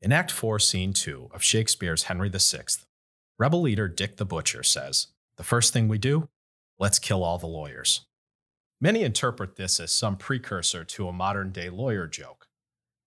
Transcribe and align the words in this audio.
In 0.00 0.12
Act 0.12 0.30
4, 0.30 0.60
Scene 0.60 0.92
2 0.92 1.30
of 1.34 1.42
Shakespeare's 1.42 2.04
Henry 2.04 2.28
VI, 2.28 2.60
rebel 3.36 3.60
leader 3.60 3.88
Dick 3.88 4.16
the 4.16 4.24
Butcher 4.24 4.62
says, 4.62 5.08
The 5.36 5.42
first 5.42 5.72
thing 5.72 5.88
we 5.88 5.98
do, 5.98 6.28
let's 6.78 7.00
kill 7.00 7.24
all 7.24 7.36
the 7.36 7.48
lawyers. 7.48 8.02
Many 8.80 9.02
interpret 9.02 9.56
this 9.56 9.80
as 9.80 9.90
some 9.90 10.16
precursor 10.16 10.84
to 10.84 11.08
a 11.08 11.12
modern 11.12 11.50
day 11.50 11.68
lawyer 11.68 12.06
joke. 12.06 12.46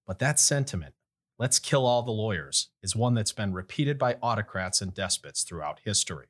But 0.06 0.20
that 0.20 0.38
sentiment, 0.38 0.94
let's 1.40 1.60
kill 1.60 1.86
all 1.86 2.04
the 2.04 2.12
lawyers, 2.12 2.68
is 2.84 2.94
one 2.94 3.14
that's 3.14 3.32
been 3.32 3.54
repeated 3.54 3.98
by 3.98 4.18
autocrats 4.22 4.82
and 4.82 4.94
despots 4.94 5.44
throughout 5.44 5.80
history. 5.86 6.28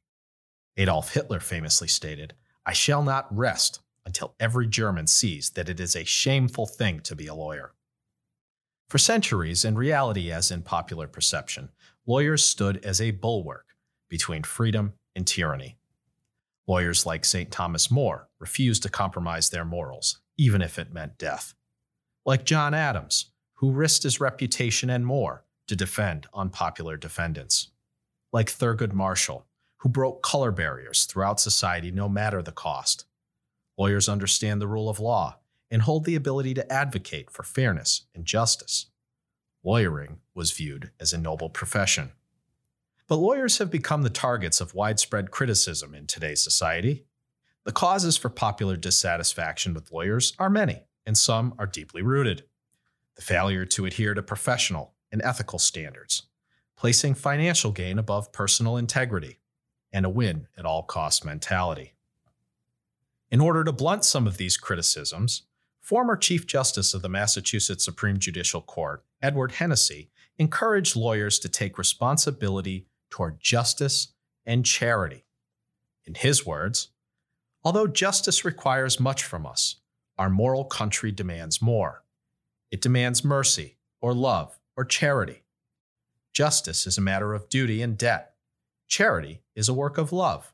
Adolf 0.78 1.16
Hitler 1.16 1.40
famously 1.40 1.88
stated, 1.88 2.36
I 2.68 2.74
shall 2.74 3.02
not 3.02 3.36
rest 3.36 3.80
until 4.06 4.36
every 4.40 4.68
German 4.68 5.08
sees 5.08 5.50
that 5.52 5.70
it 5.70 5.80
is 5.80 5.96
a 5.96 6.04
shameful 6.06 6.68
thing 6.68 7.00
to 7.00 7.16
be 7.16 7.26
a 7.26 7.34
lawyer. 7.34 7.74
For 8.92 8.98
centuries, 8.98 9.64
in 9.64 9.78
reality 9.78 10.34
as 10.34 10.52
in 10.52 10.64
popular 10.64 11.08
perception, 11.08 11.70
lawyers 12.06 12.44
stood 12.44 12.84
as 12.84 13.00
a 13.00 13.12
bulwark 13.12 13.68
between 14.10 14.44
freedom 14.44 14.96
and 15.16 15.26
tyranny. 15.26 15.78
Lawyers 16.68 17.06
like 17.06 17.24
St. 17.24 17.50
Thomas 17.50 17.90
More 17.90 18.28
refused 18.38 18.84
to 18.84 18.90
compromise 18.90 19.50
their 19.50 19.64
morals, 19.64 20.20
even 20.38 20.62
if 20.62 20.78
it 20.78 20.92
meant 20.92 21.18
death. 21.18 21.54
Like 22.26 22.44
John 22.44 22.74
Adams, 22.74 23.32
who 23.54 23.72
risked 23.72 24.04
his 24.04 24.20
reputation 24.20 24.90
and 24.90 25.06
more 25.06 25.46
to 25.68 25.76
defend 25.78 26.28
unpopular 26.34 26.98
defendants. 26.98 27.70
Like 28.34 28.52
Thurgood 28.52 28.92
Marshall, 28.92 29.46
who 29.78 29.88
broke 29.88 30.22
color 30.22 30.52
barriers 30.52 31.06
throughout 31.06 31.40
society 31.40 31.92
no 31.92 32.10
matter 32.10 32.42
the 32.42 32.52
cost. 32.52 33.06
Lawyers 33.78 34.10
understand 34.10 34.62
the 34.62 34.68
rule 34.68 34.90
of 34.90 35.00
law 35.00 35.38
and 35.72 35.82
hold 35.84 36.04
the 36.04 36.16
ability 36.16 36.54
to 36.54 36.72
advocate 36.72 37.32
for 37.32 37.44
fairness 37.44 38.04
and 38.14 38.26
justice. 38.26 38.88
Lawyering 39.64 40.18
was 40.36 40.52
viewed 40.52 40.92
as 41.00 41.14
a 41.14 41.18
noble 41.18 41.50
profession. 41.50 42.12
But 43.08 43.18
lawyers 43.18 43.58
have 43.58 43.72
become 43.72 44.04
the 44.04 44.10
targets 44.10 44.60
of 44.60 44.76
widespread 44.76 45.32
criticism 45.32 45.96
in 45.96 46.08
today's 46.08 46.44
society. 46.44 47.06
The 47.64 47.72
causes 47.72 48.18
for 48.18 48.30
popular 48.30 48.76
dissatisfaction 48.76 49.74
with 49.74 49.92
lawyers 49.92 50.34
are 50.40 50.50
many, 50.50 50.84
and 51.06 51.18
some 51.18 51.54
are 51.58 51.68
deeply 51.68 52.02
rooted. 52.02 52.44
The 53.16 53.22
failure 53.22 53.66
to 53.66 53.86
adhere 53.86 54.14
to 54.14 54.24
professional 54.24 54.94
and 55.12 55.22
ethical 55.24 55.60
standards, 55.60 56.24
placing 56.76 57.16
financial 57.16 57.72
gain 57.72 58.00
above 58.00 58.32
personal 58.32 58.78
integrity, 58.78 59.40
and 59.94 60.06
a 60.06 60.10
win 60.10 60.48
at 60.58 60.66
all 60.66 60.84
cost 60.84 61.24
mentality. 61.24 61.94
In 63.30 63.40
order 63.40 63.64
to 63.64 63.72
blunt 63.72 64.06
some 64.06 64.26
of 64.26 64.38
these 64.38 64.58
criticisms, 64.58 65.44
former 65.82 66.16
Chief 66.16 66.48
Justice 66.48 66.94
of 66.94 67.02
the 67.02 67.10
Massachusetts 67.10 67.84
Supreme 67.84 68.20
Judicial 68.20 68.62
Court, 68.62 69.04
Edward 69.22 69.54
Hennessey, 69.54 70.10
encouraged 70.38 70.96
lawyers 70.96 71.40
to 71.40 71.50
take 71.50 71.78
responsibility 71.78 72.88
toward 73.10 73.40
justice 73.40 74.14
and 74.46 74.66
charity. 74.66 75.26
In 76.06 76.16
his 76.16 76.46
words, 76.46 76.90
although 77.64 77.88
justice 77.88 78.46
requires 78.46 79.00
much 79.00 79.24
from 79.24 79.46
us, 79.46 79.78
our 80.18 80.30
moral 80.30 80.66
country 80.66 81.12
demands 81.12 81.62
more. 81.62 82.04
It 82.72 82.82
demands 82.82 83.24
mercy, 83.24 83.78
or 84.02 84.14
love, 84.14 84.60
or 84.78 84.86
charity. 84.86 85.44
Justice 86.34 86.88
is 86.88 86.98
a 86.98 87.02
matter 87.02 87.34
of 87.34 87.50
duty 87.50 87.82
and 87.82 87.98
debt. 87.98 88.36
Charity 88.88 89.42
is 89.56 89.68
a 89.68 89.74
work 89.74 89.98
of 89.98 90.14
love 90.14 90.54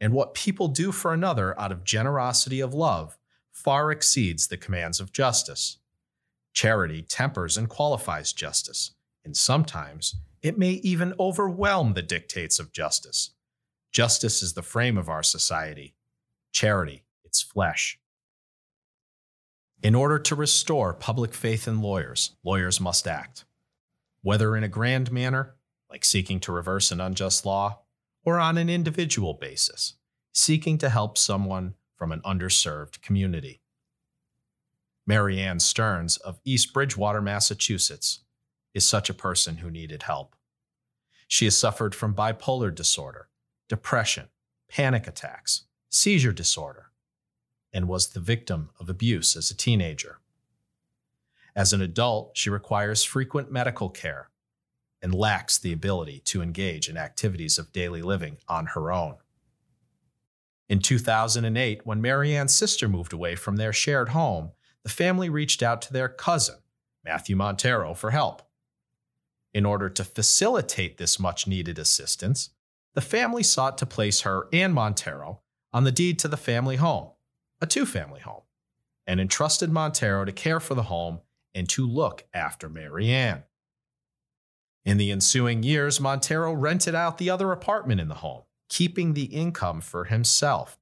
and 0.00 0.12
what 0.12 0.34
people 0.34 0.68
do 0.68 0.92
for 0.92 1.12
another 1.12 1.58
out 1.60 1.70
of 1.70 1.84
generosity 1.84 2.60
of 2.60 2.72
love 2.72 3.18
far 3.52 3.90
exceeds 3.90 4.46
the 4.46 4.56
commands 4.56 5.00
of 5.00 5.12
justice. 5.12 5.78
Charity 6.52 7.02
tempers 7.02 7.56
and 7.56 7.68
qualifies 7.68 8.32
justice, 8.32 8.92
and 9.24 9.36
sometimes 9.36 10.16
it 10.42 10.58
may 10.58 10.72
even 10.72 11.14
overwhelm 11.20 11.94
the 11.94 12.02
dictates 12.02 12.58
of 12.58 12.72
justice. 12.72 13.30
Justice 13.92 14.42
is 14.42 14.54
the 14.54 14.62
frame 14.62 14.96
of 14.96 15.08
our 15.08 15.22
society, 15.22 15.94
charity, 16.52 17.04
its 17.24 17.42
flesh. 17.42 17.98
In 19.82 19.94
order 19.94 20.18
to 20.18 20.34
restore 20.34 20.92
public 20.92 21.34
faith 21.34 21.66
in 21.66 21.80
lawyers, 21.80 22.36
lawyers 22.44 22.80
must 22.80 23.06
act. 23.06 23.44
Whether 24.22 24.56
in 24.56 24.64
a 24.64 24.68
grand 24.68 25.10
manner, 25.10 25.56
like 25.90 26.04
seeking 26.04 26.40
to 26.40 26.52
reverse 26.52 26.92
an 26.92 27.00
unjust 27.00 27.46
law, 27.46 27.80
or 28.24 28.38
on 28.38 28.58
an 28.58 28.68
individual 28.68 29.34
basis, 29.34 29.94
seeking 30.32 30.78
to 30.78 30.90
help 30.90 31.16
someone 31.16 31.74
from 32.00 32.12
an 32.12 32.22
underserved 32.22 33.02
community. 33.02 33.60
Mary 35.06 35.38
Ann 35.38 35.60
Stearns 35.60 36.16
of 36.16 36.40
East 36.46 36.72
Bridgewater, 36.72 37.20
Massachusetts, 37.20 38.20
is 38.72 38.88
such 38.88 39.10
a 39.10 39.14
person 39.14 39.58
who 39.58 39.70
needed 39.70 40.04
help. 40.04 40.34
She 41.28 41.44
has 41.44 41.58
suffered 41.58 41.94
from 41.94 42.14
bipolar 42.14 42.74
disorder, 42.74 43.28
depression, 43.68 44.28
panic 44.66 45.06
attacks, 45.06 45.64
seizure 45.90 46.32
disorder, 46.32 46.86
and 47.70 47.86
was 47.86 48.08
the 48.08 48.20
victim 48.20 48.70
of 48.80 48.88
abuse 48.88 49.36
as 49.36 49.50
a 49.50 49.56
teenager. 49.56 50.20
As 51.54 51.74
an 51.74 51.82
adult, 51.82 52.30
she 52.32 52.48
requires 52.48 53.04
frequent 53.04 53.52
medical 53.52 53.90
care 53.90 54.30
and 55.02 55.14
lacks 55.14 55.58
the 55.58 55.74
ability 55.74 56.20
to 56.20 56.40
engage 56.40 56.88
in 56.88 56.96
activities 56.96 57.58
of 57.58 57.72
daily 57.72 58.00
living 58.00 58.38
on 58.48 58.68
her 58.68 58.90
own. 58.90 59.16
In 60.70 60.78
2008, 60.78 61.84
when 61.84 62.00
Marianne's 62.00 62.54
sister 62.54 62.88
moved 62.88 63.12
away 63.12 63.34
from 63.34 63.56
their 63.56 63.72
shared 63.72 64.10
home, 64.10 64.52
the 64.84 64.88
family 64.88 65.28
reached 65.28 65.64
out 65.64 65.82
to 65.82 65.92
their 65.92 66.08
cousin, 66.08 66.58
Matthew 67.04 67.34
Montero, 67.34 67.92
for 67.92 68.12
help. 68.12 68.42
In 69.52 69.66
order 69.66 69.90
to 69.90 70.04
facilitate 70.04 70.96
this 70.96 71.18
much 71.18 71.48
needed 71.48 71.76
assistance, 71.76 72.50
the 72.94 73.00
family 73.00 73.42
sought 73.42 73.78
to 73.78 73.84
place 73.84 74.20
her 74.20 74.46
and 74.52 74.72
Montero 74.72 75.40
on 75.72 75.82
the 75.82 75.90
deed 75.90 76.20
to 76.20 76.28
the 76.28 76.36
family 76.36 76.76
home, 76.76 77.10
a 77.60 77.66
two 77.66 77.84
family 77.84 78.20
home, 78.20 78.42
and 79.08 79.20
entrusted 79.20 79.72
Montero 79.72 80.24
to 80.24 80.30
care 80.30 80.60
for 80.60 80.76
the 80.76 80.84
home 80.84 81.18
and 81.52 81.68
to 81.70 81.84
look 81.84 82.28
after 82.32 82.68
Marianne. 82.68 83.42
In 84.84 84.98
the 84.98 85.10
ensuing 85.10 85.64
years, 85.64 85.98
Montero 85.98 86.52
rented 86.52 86.94
out 86.94 87.18
the 87.18 87.28
other 87.28 87.50
apartment 87.50 88.00
in 88.00 88.06
the 88.06 88.14
home, 88.14 88.42
keeping 88.70 89.12
the 89.12 89.24
income 89.24 89.82
for 89.82 90.04
himself, 90.04 90.78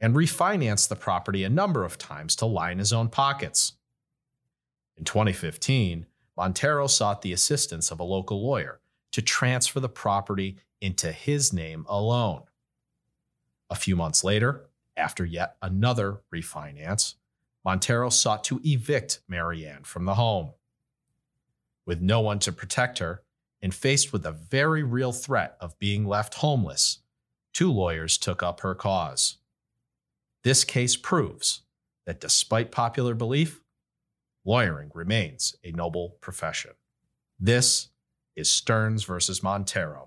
and 0.00 0.16
refinanced 0.16 0.88
the 0.88 0.96
property 0.96 1.44
a 1.44 1.48
number 1.48 1.84
of 1.84 1.96
times 1.96 2.34
to 2.34 2.46
line 2.46 2.78
his 2.78 2.92
own 2.92 3.08
pockets. 3.08 3.74
In 4.96 5.04
2015, 5.04 6.06
Montero 6.36 6.88
sought 6.88 7.22
the 7.22 7.32
assistance 7.32 7.90
of 7.90 8.00
a 8.00 8.04
local 8.04 8.44
lawyer 8.44 8.80
to 9.12 9.22
transfer 9.22 9.78
the 9.78 9.88
property 9.88 10.56
into 10.80 11.12
his 11.12 11.52
name 11.52 11.86
alone. 11.88 12.42
A 13.70 13.74
few 13.74 13.96
months 13.96 14.24
later, 14.24 14.66
after 14.96 15.24
yet 15.24 15.56
another 15.62 16.22
refinance, 16.34 17.14
Montero 17.64 18.10
sought 18.10 18.44
to 18.44 18.60
evict 18.64 19.20
Marianne 19.28 19.84
from 19.84 20.04
the 20.04 20.14
home. 20.14 20.52
With 21.84 22.00
no 22.00 22.20
one 22.20 22.38
to 22.40 22.52
protect 22.52 22.98
her, 22.98 23.22
and 23.62 23.74
faced 23.74 24.12
with 24.12 24.24
a 24.26 24.32
very 24.32 24.82
real 24.82 25.12
threat 25.12 25.56
of 25.60 25.78
being 25.78 26.06
left 26.06 26.34
homeless, 26.34 26.98
two 27.56 27.72
lawyers 27.72 28.18
took 28.18 28.42
up 28.42 28.60
her 28.60 28.74
cause. 28.74 29.38
This 30.44 30.62
case 30.62 30.94
proves 30.94 31.62
that 32.04 32.20
despite 32.20 32.70
popular 32.70 33.14
belief, 33.14 33.62
lawyering 34.44 34.90
remains 34.92 35.56
a 35.64 35.72
noble 35.72 36.18
profession. 36.20 36.72
This 37.40 37.88
is 38.36 38.50
Stearns 38.50 39.04
versus 39.04 39.42
Montero. 39.42 40.06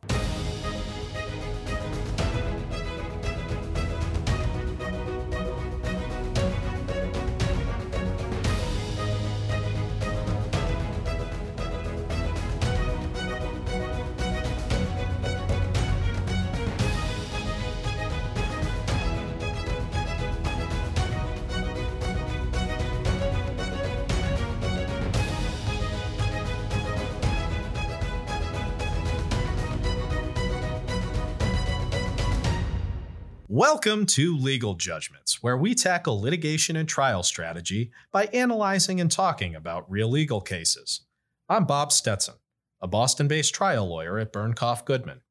Welcome 33.81 34.07
to 34.07 34.35
Legal 34.35 34.73
Judgments, 34.73 35.41
where 35.41 35.55
we 35.55 35.73
tackle 35.73 36.19
litigation 36.19 36.75
and 36.75 36.89
trial 36.89 37.23
strategy 37.23 37.91
by 38.11 38.25
analyzing 38.33 38.99
and 38.99 39.09
talking 39.09 39.55
about 39.55 39.89
real 39.89 40.09
legal 40.09 40.41
cases. 40.41 41.05
I'm 41.47 41.63
Bob 41.63 41.93
Stetson, 41.93 42.35
a 42.81 42.89
Boston 42.89 43.29
based 43.29 43.55
trial 43.55 43.87
lawyer 43.87 44.19
at 44.19 44.33
Bernkopf 44.33 44.83
Goodman. 44.83 45.21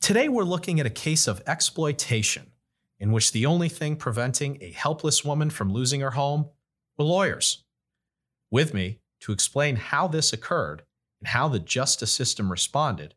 Today 0.00 0.30
we're 0.30 0.44
looking 0.44 0.80
at 0.80 0.86
a 0.86 0.90
case 0.90 1.28
of 1.28 1.42
exploitation 1.46 2.52
in 2.98 3.12
which 3.12 3.32
the 3.32 3.44
only 3.44 3.68
thing 3.68 3.96
preventing 3.96 4.56
a 4.62 4.70
helpless 4.70 5.22
woman 5.22 5.50
from 5.50 5.70
losing 5.70 6.00
her 6.00 6.12
home 6.12 6.48
were 6.96 7.04
lawyers. 7.04 7.64
With 8.50 8.72
me 8.72 9.00
to 9.20 9.32
explain 9.32 9.76
how 9.76 10.08
this 10.08 10.32
occurred 10.32 10.84
and 11.20 11.28
how 11.28 11.48
the 11.48 11.60
justice 11.60 12.12
system 12.12 12.50
responded 12.50 13.14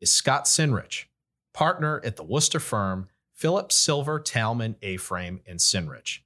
is 0.00 0.10
Scott 0.10 0.46
Sinrich, 0.46 1.04
partner 1.52 2.00
at 2.02 2.16
the 2.16 2.24
Worcester 2.24 2.60
firm 2.60 3.10
Phillips 3.40 3.74
Silver, 3.74 4.20
Talman, 4.20 4.76
Aframe, 4.82 5.40
and 5.46 5.58
Sinrich. 5.58 6.18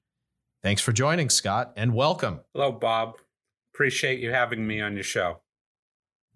Thanks 0.64 0.82
for 0.82 0.90
joining, 0.90 1.30
Scott, 1.30 1.72
and 1.76 1.94
welcome. 1.94 2.40
Hello, 2.52 2.72
Bob. 2.72 3.18
Appreciate 3.72 4.18
you 4.18 4.32
having 4.32 4.66
me 4.66 4.80
on 4.80 4.94
your 4.94 5.04
show. 5.04 5.40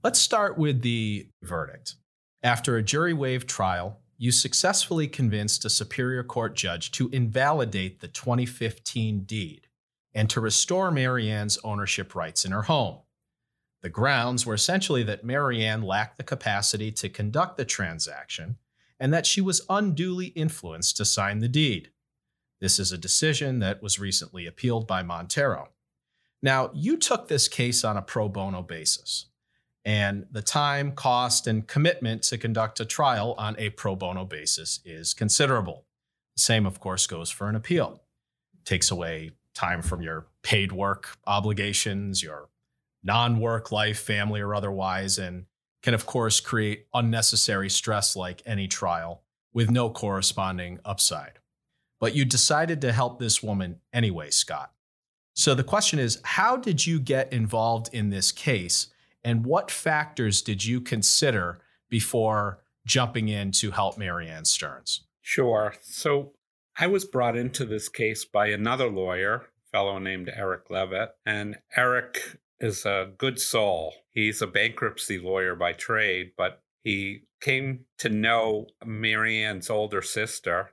Let's 0.05 0.21
start 0.21 0.57
with 0.57 0.83
the 0.83 1.31
verdict. 1.43 1.97
After 2.45 2.77
a 2.77 2.83
jury 2.85 3.13
waived 3.13 3.49
trial, 3.49 3.99
you 4.19 4.31
successfully 4.31 5.09
convinced 5.09 5.65
a 5.65 5.71
Superior 5.71 6.23
Court 6.23 6.55
judge 6.55 6.93
to 6.93 7.09
invalidate 7.09 7.99
the 7.99 8.07
2015 8.07 9.25
deed 9.25 9.67
and 10.15 10.31
to 10.31 10.41
restore 10.41 10.93
Marianne's 10.93 11.59
ownership 11.65 12.15
rights 12.15 12.45
in 12.45 12.53
her 12.53 12.63
home. 12.63 13.01
The 13.83 13.91
grounds 13.91 14.47
were 14.47 14.55
essentially 14.55 15.03
that 15.03 15.25
Marianne 15.25 15.83
lacked 15.83 16.19
the 16.19 16.23
capacity 16.23 16.93
to 16.93 17.09
conduct 17.09 17.57
the 17.57 17.65
transaction 17.65 18.59
and 19.01 19.13
that 19.13 19.27
she 19.27 19.41
was 19.41 19.65
unduly 19.69 20.27
influenced 20.29 20.97
to 20.97 21.05
sign 21.05 21.39
the 21.39 21.49
deed. 21.49 21.91
This 22.61 22.79
is 22.79 22.91
a 22.91 22.99
decision 22.99 23.61
that 23.61 23.83
was 23.83 24.01
recently 24.01 24.47
appealed 24.47 24.87
by 24.87 25.03
Montero. 25.03 25.69
Now, 26.43 26.71
you 26.75 26.97
took 26.97 27.29
this 27.29 27.49
case 27.49 27.85
on 27.85 27.97
a 27.97 28.03
pro 28.03 28.29
bono 28.29 28.63
basis, 28.63 29.27
and 29.85 30.27
the 30.31 30.43
time, 30.43 30.93
cost, 30.93 31.47
and 31.47 31.67
commitment 31.67 32.23
to 32.25 32.39
conduct 32.39 32.81
a 32.81 32.85
trial 32.85 33.35
on 33.39 33.57
a 33.59 33.71
pro 33.71 33.97
bono 33.97 34.25
basis 34.25 34.81
is 34.85 35.15
considerable. 35.15 35.85
The 36.37 36.43
same, 36.43 36.67
of 36.67 36.81
course, 36.81 37.07
goes 37.07 37.31
for 37.31 37.49
an 37.49 37.55
appeal. 37.55 38.03
It 38.55 38.65
takes 38.65 38.91
away 38.91 39.33
time 39.55 39.83
from 39.83 40.03
your 40.03 40.27
paid 40.43 40.73
work 40.73 41.17
obligations, 41.27 42.23
your 42.23 42.49
non 43.03 43.41
work 43.41 43.73
life, 43.73 43.99
family, 43.99 44.41
or 44.41 44.55
otherwise, 44.55 45.19
and 45.19 45.47
can, 45.83 45.95
of 45.95 46.07
course, 46.07 46.41
create 46.41 46.87
unnecessary 46.93 47.71
stress 47.71 48.17
like 48.17 48.43
any 48.45 48.69
trial 48.69 49.23
with 49.53 49.71
no 49.71 49.91
corresponding 49.91 50.81
upside. 50.85 51.39
But 52.01 52.15
you 52.15 52.25
decided 52.25 52.81
to 52.83 52.93
help 52.93 53.19
this 53.19 53.43
woman 53.43 53.81
anyway, 53.93 54.31
Scott. 54.31 54.73
So 55.35 55.55
the 55.55 55.65
question 55.65 55.99
is 55.99 56.21
how 56.25 56.57
did 56.57 56.87
you 56.87 56.99
get 57.01 57.33
involved 57.33 57.91
in 57.93 58.11
this 58.11 58.33
case, 58.33 58.89
and 59.23 59.45
what 59.45 59.71
factors 59.71 60.43
did 60.43 60.65
you 60.65 60.81
consider 60.81 61.59
before 61.89 62.61
jumping 62.87 63.29
in 63.29 63.53
to 63.53 63.71
help 63.71 63.99
Marianne 63.99 64.45
Stearns? 64.45 65.03
Sure. 65.21 65.75
So 65.83 66.33
I 66.79 66.87
was 66.87 67.05
brought 67.05 67.37
into 67.37 67.65
this 67.65 67.89
case 67.89 68.25
by 68.25 68.49
another 68.49 68.89
lawyer, 68.89 69.47
fellow 69.71 69.99
named 69.99 70.31
Eric 70.35 70.71
Levitt, 70.71 71.11
and 71.27 71.59
Eric 71.77 72.39
is 72.61 72.85
a 72.85 73.13
good 73.19 73.41
soul. 73.41 73.95
He's 74.11 74.43
a 74.43 74.47
bankruptcy 74.47 75.19
lawyer 75.19 75.55
by 75.55 75.73
trade, 75.73 76.33
but 76.37 76.63
he 76.85 77.23
came 77.41 77.85
to 77.99 78.09
know 78.09 78.67
Marianne's 78.85 79.71
older 79.71 80.03
sister, 80.03 80.71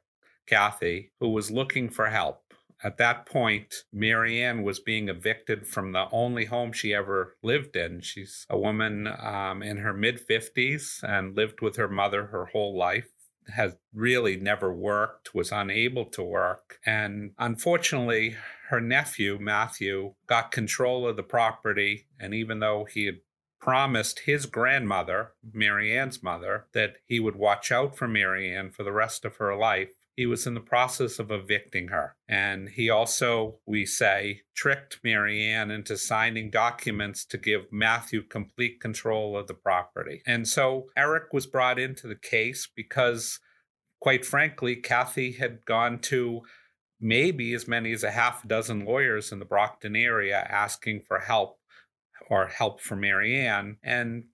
Kathy, 0.47 1.11
who 1.19 1.29
was 1.29 1.51
looking 1.51 1.89
for 1.89 2.07
help. 2.07 2.41
At 2.83 2.97
that 2.97 3.25
point, 3.25 3.83
Marianne 3.93 4.61
was 4.63 4.79
being 4.79 5.09
evicted 5.09 5.65
from 5.65 5.91
the 5.91 6.07
only 6.11 6.45
home 6.45 6.71
she 6.71 6.93
ever 6.93 7.35
lived 7.41 7.75
in. 7.75 8.01
She's 8.01 8.45
a 8.49 8.57
woman 8.57 9.07
um, 9.07 9.63
in 9.63 9.77
her 9.77 9.93
mid 9.93 10.19
50s 10.27 11.01
and 11.01 11.35
lived 11.35 11.61
with 11.61 11.77
her 11.77 11.87
mother 11.87 12.27
her 12.27 12.45
whole 12.45 12.77
life 12.77 13.14
has 13.53 13.75
really 13.93 14.37
never 14.37 14.73
worked, 14.73 15.35
was 15.35 15.51
unable 15.51 16.05
to 16.05 16.23
work. 16.23 16.79
And 16.85 17.31
unfortunately, 17.37 18.35
her 18.69 18.81
nephew, 18.81 19.37
Matthew, 19.39 20.13
got 20.27 20.51
control 20.51 21.07
of 21.07 21.15
the 21.15 21.23
property. 21.23 22.07
And 22.19 22.33
even 22.33 22.59
though 22.59 22.85
he 22.85 23.05
had 23.05 23.19
promised 23.59 24.19
his 24.19 24.45
grandmother, 24.45 25.31
Marianne's 25.51 26.21
mother, 26.21 26.67
that 26.73 26.97
he 27.05 27.19
would 27.19 27.35
watch 27.35 27.71
out 27.71 27.97
for 27.97 28.07
Marianne 28.07 28.69
for 28.69 28.83
the 28.83 28.91
rest 28.91 29.25
of 29.25 29.37
her 29.37 29.55
life, 29.55 29.94
he 30.15 30.25
was 30.25 30.47
in 30.47 30.53
the 30.53 30.61
process 30.61 31.19
of 31.19 31.29
evicting 31.29 31.89
her. 31.89 32.15
And 32.27 32.69
he 32.69 32.89
also, 32.89 33.59
we 33.65 33.85
say, 33.85 34.41
tricked 34.55 34.99
Marianne 35.03 35.71
into 35.71 35.97
signing 35.97 36.49
documents 36.49 37.25
to 37.25 37.37
give 37.37 37.71
Matthew 37.71 38.23
complete 38.23 38.79
control 38.79 39.37
of 39.37 39.47
the 39.47 39.53
property. 39.53 40.21
And 40.25 40.47
so 40.47 40.87
Eric 40.95 41.33
was 41.33 41.47
brought 41.47 41.77
into 41.77 42.07
the 42.07 42.15
case 42.15 42.69
because, 42.73 43.39
quite 43.99 44.25
frankly, 44.25 44.77
Kathy 44.77 45.33
had 45.33 45.65
gone 45.65 45.99
to 46.03 46.41
maybe 47.01 47.53
as 47.53 47.67
many 47.67 47.91
as 47.91 48.03
a 48.03 48.11
half 48.11 48.47
dozen 48.47 48.85
lawyers 48.85 49.33
in 49.33 49.39
the 49.39 49.45
Brockton 49.45 49.97
area 49.97 50.47
asking 50.49 51.01
for 51.05 51.19
help 51.19 51.59
or 52.29 52.47
help 52.47 52.79
for 52.79 52.95
Marianne. 52.95 53.77
And 53.83 54.25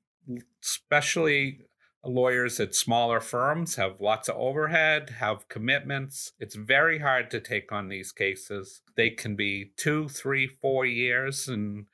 especially 0.63 1.62
lawyers 2.03 2.59
at 2.59 2.74
smaller 2.74 3.19
firms 3.19 3.75
have 3.75 4.01
lots 4.01 4.27
of 4.27 4.36
overhead, 4.36 5.12
have 5.19 5.48
commitments. 5.50 6.31
It's 6.39 6.56
very 6.56 7.00
hard 7.00 7.30
to 7.31 7.39
take 7.39 7.71
on 7.71 7.89
these 7.89 8.12
cases. 8.12 8.81
They 8.95 9.12
can 9.12 9.36
be 9.36 9.71
two, 9.77 10.09
three, 10.09 10.48
four 10.48 10.86
years 10.86 11.48
and 11.48 11.86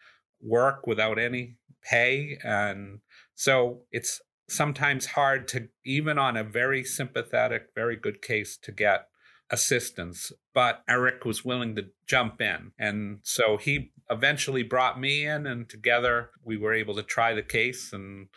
work 0.41 0.87
without 0.87 1.19
any 1.19 1.57
pay. 1.81 2.37
And 2.43 2.99
so 3.35 3.81
it's 3.91 4.21
sometimes 4.49 5.07
hard 5.07 5.47
to, 5.49 5.67
even 5.85 6.17
on 6.17 6.37
a 6.37 6.43
very 6.43 6.83
sympathetic, 6.83 7.69
very 7.75 7.97
good 7.97 8.21
case, 8.21 8.57
to 8.63 8.71
get 8.71 9.07
assistance. 9.49 10.31
But 10.53 10.83
Eric 10.87 11.25
was 11.25 11.43
willing 11.43 11.75
to 11.75 11.87
jump 12.07 12.41
in. 12.41 12.71
And 12.79 13.19
so 13.23 13.57
he 13.57 13.91
eventually 14.09 14.63
brought 14.63 14.99
me 14.99 15.25
in, 15.25 15.45
and 15.45 15.67
together 15.67 16.29
we 16.43 16.55
were 16.57 16.73
able 16.73 16.95
to 16.95 17.03
try 17.03 17.33
the 17.33 17.43
case 17.43 17.91
and 17.91 18.27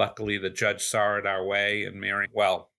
Luckily, 0.00 0.38
the 0.38 0.48
judge 0.48 0.82
saw 0.82 1.18
it 1.18 1.26
our 1.26 1.44
way, 1.44 1.84
and 1.84 2.00
Mary, 2.00 2.26
well, 2.32 2.70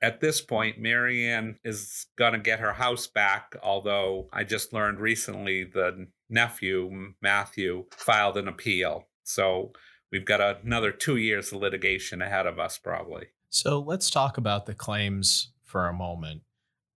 at 0.00 0.20
this 0.20 0.40
point, 0.40 0.78
Marianne 0.78 1.58
is 1.64 2.06
going 2.16 2.32
to 2.32 2.38
get 2.38 2.60
her 2.60 2.74
house 2.74 3.08
back, 3.08 3.56
although 3.60 4.28
I 4.32 4.44
just 4.44 4.72
learned 4.72 5.00
recently 5.00 5.64
the 5.64 6.06
nephew, 6.28 7.14
Matthew, 7.20 7.86
filed 7.90 8.36
an 8.36 8.46
appeal. 8.46 9.08
So 9.24 9.72
we've 10.12 10.24
got 10.24 10.62
another 10.64 10.92
two 10.92 11.16
years 11.16 11.50
of 11.50 11.60
litigation 11.60 12.22
ahead 12.22 12.46
of 12.46 12.60
us, 12.60 12.78
probably. 12.78 13.26
So 13.48 13.80
let's 13.80 14.08
talk 14.08 14.38
about 14.38 14.66
the 14.66 14.74
claims 14.74 15.50
for 15.64 15.88
a 15.88 15.92
moment. 15.92 16.42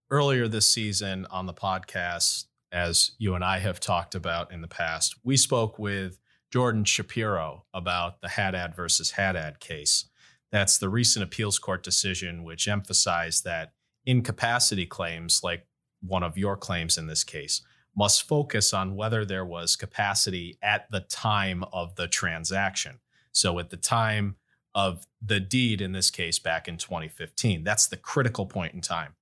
Earlier 0.09 0.47
this 0.47 0.71
season 0.71 1.27
on 1.33 1.47
the 1.47 1.53
podcast, 1.53 2.45
as 2.71 3.11
you 3.19 3.35
and 3.35 3.43
I 3.43 3.59
have 3.59 3.81
talked 3.81 4.15
about 4.15 4.53
in 4.53 4.61
the 4.61 4.69
past, 4.69 5.17
we 5.25 5.37
spoke 5.37 5.81
with 5.81 6.21
Jordan 6.55 6.85
Shapiro 6.85 7.65
about 7.75 8.21
the 8.21 8.29
Haddad 8.29 8.77
versus 8.77 9.11
Haddad 9.11 9.59
case. 9.59 10.05
That's 10.53 10.79
the 10.79 10.89
recent 10.89 11.25
appeals 11.25 11.59
court 11.59 11.83
decision, 11.83 12.45
which 12.45 12.69
emphasized 12.69 13.43
that 13.43 13.73
incapacity 14.07 14.87
claims, 14.87 15.41
like 15.43 15.67
one 16.01 16.23
of 16.23 16.39
your 16.39 16.57
claims 16.57 16.97
in 16.97 17.09
this 17.09 17.25
case, 17.25 17.63
must 17.97 18.29
focus 18.29 18.73
on 18.73 18.95
whether 18.95 19.25
there 19.25 19.45
was 19.45 19.75
capacity 19.75 20.57
at 20.63 20.89
the 20.93 21.01
time 21.01 21.65
of 21.73 21.97
the 21.97 22.07
transaction. 22.07 23.01
So, 23.33 23.59
at 23.59 23.71
the 23.71 23.77
time 23.77 24.37
of 24.77 25.09
the 25.21 25.41
deed, 25.41 25.81
in 25.81 25.91
this 25.91 26.13
case, 26.13 26.39
back 26.39 26.69
in 26.69 26.77
2015, 26.77 27.65
that's 27.65 27.89
the 27.89 27.97
critical 27.97 28.47
point 28.47 28.75
in 28.75 28.81
time. 28.81 29.17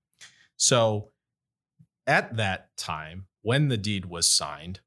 So, 0.59 1.12
at 2.07 2.37
that 2.37 2.77
time, 2.77 3.25
when 3.41 3.69
the 3.69 3.79
deed 3.79 4.05
was 4.05 4.29
signed, 4.29 4.81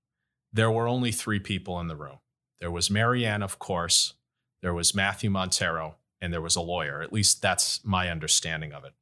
there 0.54 0.70
were 0.70 0.88
only 0.88 1.12
three 1.12 1.40
people 1.40 1.80
in 1.80 1.88
the 1.88 1.96
room. 1.96 2.20
There 2.66 2.72
was 2.72 2.90
Marianne, 2.90 3.44
of 3.44 3.60
course, 3.60 4.16
there 4.64 4.74
was 4.74 4.96
Matthew 4.96 5.30
Montero, 5.30 5.98
and 6.20 6.34
there 6.34 6.42
was 6.42 6.56
a 6.56 6.62
lawyer. 6.62 7.04
At 7.04 7.14
least 7.14 7.40
that's 7.40 7.86
my 7.86 8.10
understanding 8.10 8.74
of 8.74 8.84
it. 8.84 8.94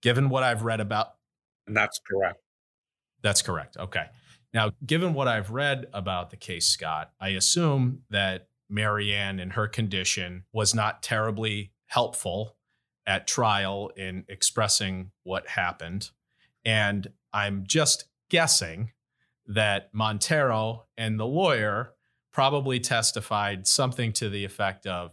Given 0.00 0.30
what 0.30 0.42
I've 0.42 0.62
read 0.62 0.80
about. 0.80 1.08
And 1.66 1.76
that's 1.76 2.00
correct. 2.10 2.40
That's 3.20 3.42
correct. 3.42 3.76
Okay. 3.76 4.06
Now, 4.54 4.70
given 4.86 5.12
what 5.12 5.28
I've 5.28 5.50
read 5.50 5.88
about 5.92 6.30
the 6.30 6.38
case, 6.38 6.68
Scott, 6.68 7.12
I 7.20 7.28
assume 7.28 8.00
that 8.08 8.48
Marianne, 8.70 9.40
in 9.40 9.50
her 9.50 9.68
condition, 9.68 10.44
was 10.50 10.74
not 10.74 11.02
terribly 11.02 11.72
helpful 11.88 12.56
at 13.06 13.26
trial 13.26 13.90
in 13.94 14.24
expressing 14.26 15.10
what 15.22 15.48
happened. 15.48 16.12
And 16.64 17.08
I'm 17.30 17.64
just 17.66 18.06
guessing 18.30 18.92
that 19.46 19.90
Montero 19.92 20.86
and 20.96 21.20
the 21.20 21.26
lawyer 21.26 21.92
probably 22.36 22.78
testified 22.78 23.66
something 23.66 24.12
to 24.12 24.28
the 24.28 24.44
effect 24.44 24.86
of 24.86 25.10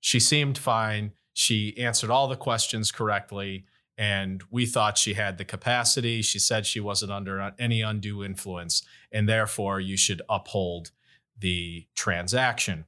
she 0.00 0.18
seemed 0.18 0.58
fine. 0.58 1.12
She 1.32 1.78
answered 1.78 2.10
all 2.10 2.26
the 2.26 2.34
questions 2.34 2.90
correctly. 2.90 3.64
And 3.96 4.42
we 4.50 4.66
thought 4.66 4.98
she 4.98 5.14
had 5.14 5.38
the 5.38 5.44
capacity. 5.44 6.20
She 6.20 6.40
said 6.40 6.66
she 6.66 6.80
wasn't 6.80 7.12
under 7.12 7.54
any 7.60 7.80
undue 7.80 8.24
influence. 8.24 8.82
And 9.12 9.28
therefore, 9.28 9.78
you 9.78 9.96
should 9.96 10.20
uphold 10.28 10.90
the 11.38 11.86
transaction. 11.94 12.86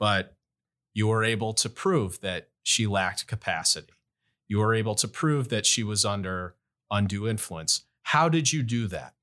But 0.00 0.34
you 0.92 1.06
were 1.06 1.22
able 1.22 1.52
to 1.54 1.70
prove 1.70 2.20
that 2.22 2.48
she 2.64 2.88
lacked 2.88 3.28
capacity. 3.28 3.92
You 4.48 4.58
were 4.58 4.74
able 4.74 4.96
to 4.96 5.06
prove 5.06 5.48
that 5.50 5.64
she 5.64 5.84
was 5.84 6.04
under 6.04 6.56
undue 6.90 7.28
influence. 7.28 7.84
How 8.02 8.28
did 8.28 8.52
you 8.52 8.64
do 8.64 8.88
that? 8.88 9.14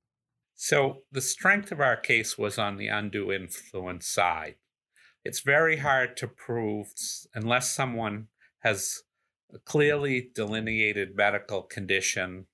So 0.55 1.03
the 1.11 1.21
strength 1.21 1.71
of 1.71 1.81
our 1.81 1.97
case 1.97 2.37
was 2.37 2.57
on 2.57 2.77
the 2.77 2.87
undue 2.87 3.31
influence 3.31 4.07
side. 4.07 4.55
it's 5.23 5.39
very 5.39 5.77
hard 5.77 6.15
to 6.17 6.27
prove 6.27 6.93
unless 7.33 7.71
someone 7.71 8.27
has 8.59 9.01
a 9.53 9.59
clearly 9.59 10.29
delineated 10.35 11.15
medical 11.15 11.63
condition 11.63 12.45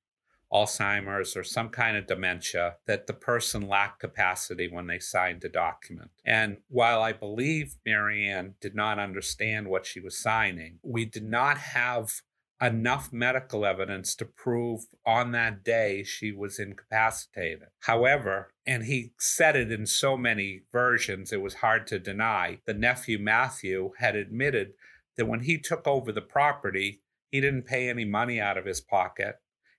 Alzheimer's 0.52 1.38
or 1.38 1.44
some 1.44 1.70
kind 1.70 1.96
of 1.96 2.08
dementia 2.08 2.76
that 2.86 3.08
the 3.08 3.14
person 3.14 3.68
lacked 3.68 4.00
capacity 4.00 4.68
when 4.68 4.88
they 4.88 5.00
signed 5.00 5.42
the 5.42 5.50
document. 5.50 6.12
And 6.26 6.58
while 6.68 7.02
I 7.02 7.14
believe 7.14 7.78
Marianne 7.86 8.56
did 8.60 8.76
not 8.76 9.00
understand 9.00 9.68
what 9.68 9.86
she 9.86 10.02
was 10.02 10.18
signing, 10.18 10.80
we 10.84 11.06
did 11.06 11.24
not 11.24 11.58
have 11.58 12.22
enough 12.62 13.12
medical 13.12 13.66
evidence 13.66 14.16
to 14.16 14.26
prove 14.26 14.82
on 15.06 15.32
that 15.32 15.64
day 15.64 16.04
she 16.04 16.32
was 16.32 16.60
incapacitated. 16.60 17.68
However, 17.82 18.54
and 18.66 18.84
he 18.84 19.14
said 19.18 19.56
it 19.56 19.72
in 19.72 19.88
so 19.88 20.16
many 20.16 20.62
versions, 20.72 21.34
it 21.34 21.42
was 21.42 21.56
hard 21.56 21.88
to 21.88 22.00
deny, 22.00 22.60
the 22.66 22.74
nephew 22.74 23.18
Matthew 23.18 23.92
had 23.98 24.16
admitted 24.16 24.74
that 25.18 25.26
when 25.26 25.42
he 25.42 25.58
took 25.58 25.88
over 25.88 26.12
the 26.12 26.22
property, 26.22 27.02
he 27.32 27.42
didn't 27.42 27.66
pay 27.66 27.90
any 27.90 28.06
money 28.06 28.40
out 28.40 28.58
of 28.58 28.66
his 28.66 28.82
pocket. 28.82 29.36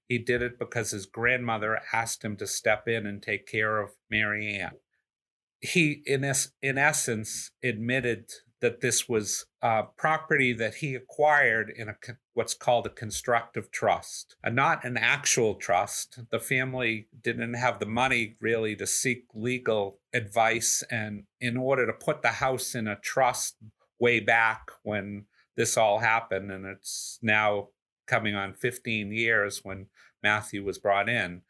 He 0.09 0.19
did 0.19 0.43
it 0.43 0.59
because 0.59 0.91
his 0.91 1.07
grandmother 1.07 1.81
asked 1.93 2.25
him 2.25 2.37
to 2.39 2.47
step 2.47 2.89
in 2.89 3.07
and 3.07 3.23
take 3.23 3.47
care 3.47 3.81
of 3.81 3.91
Marianne. 4.11 4.73
He, 5.61 6.03
in, 6.05 6.25
es- 6.25 6.53
in 6.61 6.77
essence, 6.77 7.51
admitted 7.63 8.31
that 8.63 8.81
this 8.81 9.07
was 9.07 9.45
property 9.97 10.55
that 10.55 10.77
he 10.77 10.95
acquired 10.95 11.69
in 11.69 11.91
a 11.91 11.97
what's 12.33 12.55
called 12.55 12.87
a 12.87 12.91
constructive 12.91 13.71
trust, 13.71 14.37
and 14.43 14.57
not 14.57 14.85
an 14.85 14.97
actual 14.97 15.57
trust. 15.57 16.21
The 16.31 16.39
family 16.39 17.09
didn't 17.23 17.55
have 17.55 17.79
the 17.79 17.87
money 17.87 18.37
really 18.41 18.75
to 18.77 18.87
seek 18.87 19.27
legal 19.35 19.99
advice, 20.15 20.83
and 20.91 21.25
in 21.41 21.59
order 21.59 21.87
to 21.87 21.93
put 21.93 22.23
the 22.23 22.29
house 22.29 22.75
in 22.75 22.89
a 22.89 22.97
trust 22.97 23.57
way 23.99 24.21
back 24.21 24.71
when 24.83 25.27
this 25.57 25.77
all 25.77 25.99
happened, 25.99 26.51
and 26.51 26.65
it's 26.65 27.19
now 27.21 27.69
coming 28.07 28.35
on 28.35 28.55
15 28.55 29.13
years 29.13 29.61
when 29.63 29.87
Matthew 30.23 30.65
was 30.65 30.79
brought 30.79 31.09
in. 31.09 31.43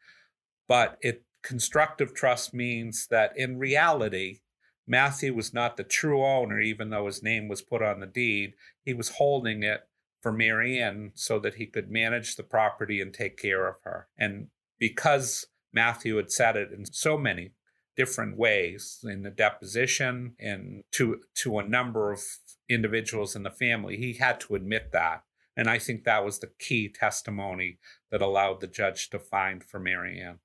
But 0.67 0.97
it 1.01 1.23
constructive 1.41 2.13
trust 2.13 2.53
means 2.53 3.07
that 3.07 3.37
in 3.37 3.59
reality, 3.59 4.39
Matthew 4.87 5.33
was 5.33 5.53
not 5.53 5.77
the 5.77 5.83
true 5.83 6.25
owner, 6.25 6.59
even 6.59 6.89
though 6.89 7.05
his 7.05 7.23
name 7.23 7.47
was 7.47 7.61
put 7.61 7.81
on 7.81 7.99
the 7.99 8.05
deed. 8.05 8.53
He 8.83 8.93
was 8.93 9.09
holding 9.09 9.63
it 9.63 9.87
for 10.21 10.31
Marianne 10.31 11.11
so 11.15 11.39
that 11.39 11.55
he 11.55 11.65
could 11.65 11.91
manage 11.91 12.35
the 12.35 12.43
property 12.43 13.01
and 13.01 13.13
take 13.13 13.37
care 13.37 13.67
of 13.67 13.75
her. 13.83 14.07
And 14.17 14.47
because 14.79 15.47
Matthew 15.73 16.17
had 16.17 16.31
said 16.31 16.55
it 16.55 16.71
in 16.71 16.85
so 16.85 17.17
many 17.17 17.51
different 17.95 18.37
ways 18.37 18.99
in 19.03 19.23
the 19.23 19.29
deposition 19.29 20.33
and 20.39 20.83
to 20.91 21.21
to 21.35 21.59
a 21.59 21.67
number 21.67 22.11
of 22.11 22.21
individuals 22.69 23.35
in 23.35 23.43
the 23.43 23.51
family, 23.51 23.97
he 23.97 24.13
had 24.13 24.39
to 24.41 24.55
admit 24.55 24.91
that. 24.91 25.23
And 25.55 25.69
I 25.69 25.77
think 25.77 26.03
that 26.03 26.25
was 26.25 26.39
the 26.39 26.51
key 26.59 26.89
testimony 26.89 27.77
that 28.09 28.21
allowed 28.21 28.59
the 28.59 28.67
judge 28.67 29.09
to 29.11 29.19
find 29.19 29.63
for 29.63 29.79
Marianne. 29.79 30.39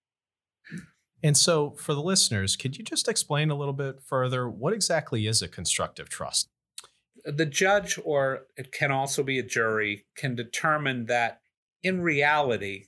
And 1.23 1.37
so, 1.37 1.71
for 1.73 1.95
the 1.95 2.03
listeners, 2.03 2.57
could 2.57 2.79
you 2.79 2.85
just 2.85 3.09
explain 3.09 3.51
a 3.51 3.57
little 3.57 3.75
bit 3.75 4.01
further 4.03 4.49
what 4.49 4.73
exactly 4.73 5.27
is 5.27 5.43
a 5.43 5.49
constructive 5.49 6.09
trust? 6.09 6.49
The 7.25 7.47
judge, 7.47 7.99
or 8.05 8.47
it 8.57 8.71
can 8.71 8.93
also 8.93 9.23
be 9.23 9.39
a 9.39 9.43
jury, 9.43 10.07
can 10.17 10.37
determine 10.37 11.07
that 11.07 11.41
in 11.83 12.01
reality, 12.01 12.85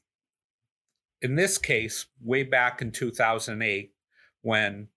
in 1.20 1.34
this 1.34 1.58
case, 1.58 2.06
way 2.22 2.44
back 2.44 2.80
in 2.80 2.92
2008, 2.92 3.92
when 4.42 4.88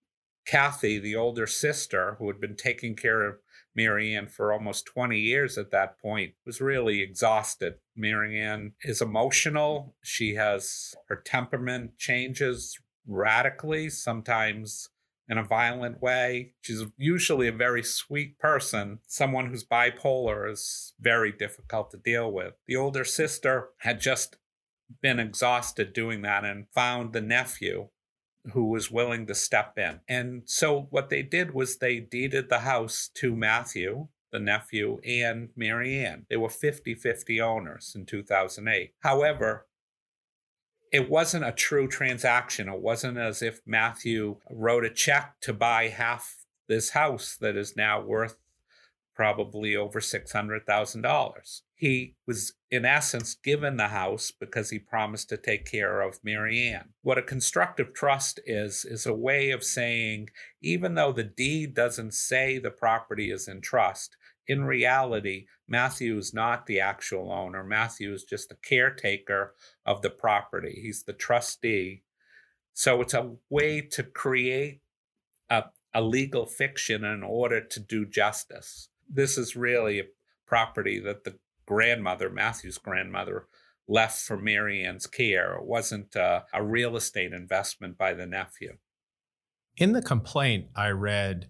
Kathy, 0.45 0.99
the 0.99 1.15
older 1.15 1.47
sister, 1.47 2.15
who 2.19 2.27
had 2.27 2.39
been 2.39 2.55
taking 2.55 2.95
care 2.95 3.25
of 3.25 3.37
Marianne 3.75 4.27
for 4.27 4.53
almost 4.53 4.85
20 4.85 5.17
years 5.17 5.57
at 5.57 5.71
that 5.71 5.99
point, 5.99 6.33
was 6.45 6.61
really 6.61 7.01
exhausted. 7.01 7.75
Marianne 7.95 8.73
is 8.83 9.01
emotional. 9.01 9.95
She 10.03 10.35
has 10.35 10.93
her 11.07 11.15
temperament 11.15 11.97
changes 11.97 12.77
radically, 13.07 13.89
sometimes 13.89 14.89
in 15.29 15.38
a 15.38 15.43
violent 15.43 16.01
way. 16.01 16.53
She's 16.62 16.83
usually 16.98 17.48
a 17.48 17.53
very 17.53 17.83
sweet 17.83 18.38
person. 18.39 19.00
Someone 19.07 19.48
who's 19.48 19.63
bipolar 19.63 20.51
is 20.51 20.93
very 21.00 21.31
difficult 21.31 21.91
to 21.91 21.98
deal 21.98 22.31
with. 22.31 22.53
The 22.67 22.75
older 22.75 23.05
sister 23.05 23.69
had 23.79 24.01
just 24.01 24.38
been 25.01 25.19
exhausted 25.19 25.93
doing 25.93 26.22
that 26.24 26.43
and 26.43 26.67
found 26.74 27.13
the 27.13 27.22
nephew 27.22 27.89
who 28.51 28.65
was 28.65 28.91
willing 28.91 29.25
to 29.27 29.36
step 29.36 29.77
in. 29.77 30.01
And 30.07 30.43
so 30.45 30.88
what 30.89 31.10
they 31.10 31.24
did 31.24 31.53
was 31.53 31.77
they 31.77 32.00
deeded 32.00 32.50
the 32.50 32.60
house 32.60 33.10
to 33.15 33.36
Matthew, 33.36 34.07
the 34.31 34.39
nephew, 34.39 35.00
and 35.05 35.50
Marianne. 35.55 36.25
They 36.29 36.36
were 36.36 36.50
50 36.50 36.95
50 36.95 37.39
owners 37.39 37.93
in 37.95 38.05
2008. 38.05 38.93
However, 39.00 39.67
it 40.93 41.09
wasn't 41.09 41.43
a 41.43 41.51
true 41.51 41.88
transaction. 41.88 42.69
It 42.69 42.79
wasn't 42.79 43.17
as 43.17 43.41
if 43.41 43.62
Matthew 43.65 44.38
wrote 44.50 44.85
a 44.85 44.91
check 44.91 45.33
to 45.41 45.51
buy 45.51 45.88
half 45.88 46.45
this 46.69 46.91
house 46.91 47.35
that 47.41 47.57
is 47.57 47.75
now 47.75 48.00
worth 48.00 48.38
probably 49.15 49.75
over 49.75 50.00
$600,000. 50.00 51.62
He 51.75 52.15
was, 52.27 52.53
in 52.69 52.85
essence, 52.85 53.35
given 53.35 53.77
the 53.77 53.88
house 53.88 54.31
because 54.31 54.69
he 54.69 54.79
promised 54.79 55.29
to 55.29 55.38
take 55.38 55.65
care 55.69 56.01
of 56.01 56.23
Marianne. 56.23 56.89
What 57.01 57.17
a 57.17 57.23
constructive 57.23 57.93
trust 57.93 58.39
is, 58.45 58.85
is 58.85 59.05
a 59.07 59.13
way 59.13 59.50
of 59.50 59.63
saying, 59.63 60.29
even 60.62 60.93
though 60.93 61.12
the 61.12 61.23
deed 61.23 61.73
doesn't 61.73 62.13
say 62.13 62.59
the 62.59 62.71
property 62.71 63.31
is 63.31 63.47
in 63.47 63.62
trust, 63.62 64.15
in 64.47 64.65
reality, 64.65 65.45
Matthew 65.67 66.17
is 66.17 66.33
not 66.33 66.65
the 66.65 66.79
actual 66.79 67.31
owner. 67.31 67.63
Matthew 67.63 68.13
is 68.13 68.23
just 68.23 68.50
the 68.50 68.55
caretaker 68.55 69.55
of 69.85 70.01
the 70.01 70.09
property, 70.09 70.79
he's 70.81 71.03
the 71.03 71.13
trustee. 71.13 72.03
So 72.73 73.01
it's 73.01 73.13
a 73.13 73.35
way 73.50 73.81
to 73.81 74.03
create 74.03 74.81
a, 75.50 75.65
a 75.93 76.01
legal 76.01 76.45
fiction 76.47 77.03
in 77.03 77.21
order 77.21 77.62
to 77.62 77.79
do 77.79 78.05
justice. 78.05 78.89
This 79.07 79.38
is 79.38 79.55
really 79.55 80.00
a 80.00 80.05
property 80.47 81.00
that 81.00 81.23
the 81.23 81.38
grandmother, 81.67 82.29
Matthew's 82.29 82.79
grandmother, 82.79 83.47
left 83.88 84.19
for 84.21 84.38
Marianne's 84.38 85.07
care. 85.07 85.53
It 85.55 85.65
wasn't 85.65 86.15
a, 86.15 86.45
a 86.53 86.63
real 86.63 86.95
estate 86.95 87.31
investment 87.31 87.97
by 87.97 88.13
the 88.13 88.25
nephew. 88.25 88.77
In 89.77 89.93
the 89.93 90.01
complaint, 90.01 90.67
I 90.75 90.89
read 90.89 91.50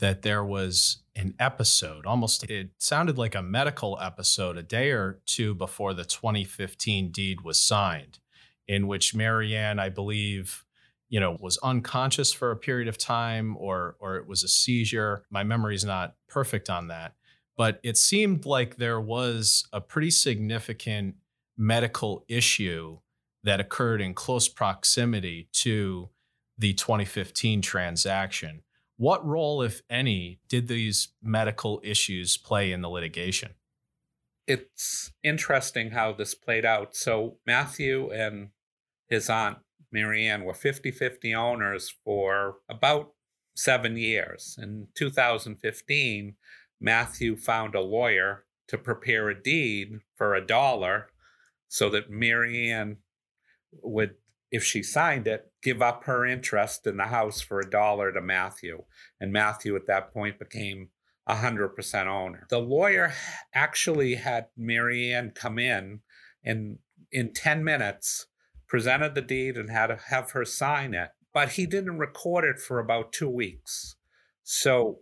that 0.00 0.22
there 0.22 0.44
was 0.44 1.03
an 1.16 1.34
episode, 1.38 2.06
almost 2.06 2.44
it 2.50 2.70
sounded 2.78 3.16
like 3.16 3.34
a 3.34 3.42
medical 3.42 3.98
episode, 4.00 4.56
a 4.56 4.62
day 4.62 4.90
or 4.90 5.20
two 5.26 5.54
before 5.54 5.94
the 5.94 6.04
2015 6.04 7.10
deed 7.10 7.42
was 7.42 7.58
signed, 7.58 8.18
in 8.66 8.86
which 8.86 9.14
Marianne, 9.14 9.78
I 9.78 9.90
believe, 9.90 10.64
you 11.08 11.20
know, 11.20 11.36
was 11.40 11.58
unconscious 11.58 12.32
for 12.32 12.50
a 12.50 12.56
period 12.56 12.88
of 12.88 12.98
time 12.98 13.56
or 13.58 13.96
or 14.00 14.16
it 14.16 14.26
was 14.26 14.42
a 14.42 14.48
seizure. 14.48 15.24
My 15.30 15.44
memory's 15.44 15.84
not 15.84 16.16
perfect 16.28 16.68
on 16.68 16.88
that, 16.88 17.14
but 17.56 17.78
it 17.82 17.96
seemed 17.96 18.44
like 18.44 18.76
there 18.76 19.00
was 19.00 19.68
a 19.72 19.80
pretty 19.80 20.10
significant 20.10 21.14
medical 21.56 22.24
issue 22.28 22.98
that 23.44 23.60
occurred 23.60 24.00
in 24.00 24.14
close 24.14 24.48
proximity 24.48 25.48
to 25.52 26.08
the 26.58 26.72
2015 26.72 27.62
transaction. 27.62 28.62
What 28.96 29.26
role, 29.26 29.62
if 29.62 29.82
any, 29.90 30.40
did 30.48 30.68
these 30.68 31.08
medical 31.22 31.80
issues 31.82 32.36
play 32.36 32.70
in 32.70 32.80
the 32.80 32.88
litigation? 32.88 33.54
It's 34.46 35.12
interesting 35.22 35.90
how 35.90 36.12
this 36.12 36.34
played 36.34 36.64
out. 36.64 36.94
So, 36.94 37.38
Matthew 37.46 38.10
and 38.12 38.50
his 39.08 39.28
aunt, 39.28 39.58
Marianne, 39.90 40.44
were 40.44 40.54
50 40.54 40.90
50 40.90 41.34
owners 41.34 41.92
for 42.04 42.56
about 42.68 43.12
seven 43.56 43.96
years. 43.96 44.56
In 44.60 44.88
2015, 44.94 46.34
Matthew 46.80 47.36
found 47.36 47.74
a 47.74 47.80
lawyer 47.80 48.44
to 48.68 48.78
prepare 48.78 49.28
a 49.28 49.42
deed 49.42 50.00
for 50.16 50.34
a 50.34 50.46
dollar 50.46 51.08
so 51.68 51.90
that 51.90 52.10
Marianne 52.10 52.98
would 53.82 54.14
if 54.54 54.62
she 54.62 54.84
signed 54.84 55.26
it, 55.26 55.50
give 55.64 55.82
up 55.82 56.04
her 56.04 56.24
interest 56.24 56.86
in 56.86 56.96
the 56.96 57.06
house 57.06 57.40
for 57.40 57.58
a 57.58 57.68
dollar 57.68 58.12
to 58.12 58.20
Matthew. 58.20 58.84
And 59.20 59.32
Matthew 59.32 59.74
at 59.74 59.88
that 59.88 60.14
point 60.14 60.38
became 60.38 60.90
a 61.26 61.34
100% 61.34 62.06
owner. 62.06 62.46
The 62.50 62.60
lawyer 62.60 63.12
actually 63.52 64.14
had 64.14 64.46
Marianne 64.56 65.32
come 65.34 65.58
in 65.58 66.02
and 66.44 66.78
in 67.10 67.32
10 67.32 67.64
minutes 67.64 68.26
presented 68.68 69.16
the 69.16 69.22
deed 69.22 69.56
and 69.56 69.70
had 69.70 69.88
to 69.88 69.98
have 70.10 70.30
her 70.30 70.44
sign 70.44 70.94
it, 70.94 71.10
but 71.32 71.50
he 71.50 71.66
didn't 71.66 71.98
record 71.98 72.44
it 72.44 72.60
for 72.60 72.78
about 72.78 73.12
two 73.12 73.28
weeks. 73.28 73.96
So, 74.44 75.00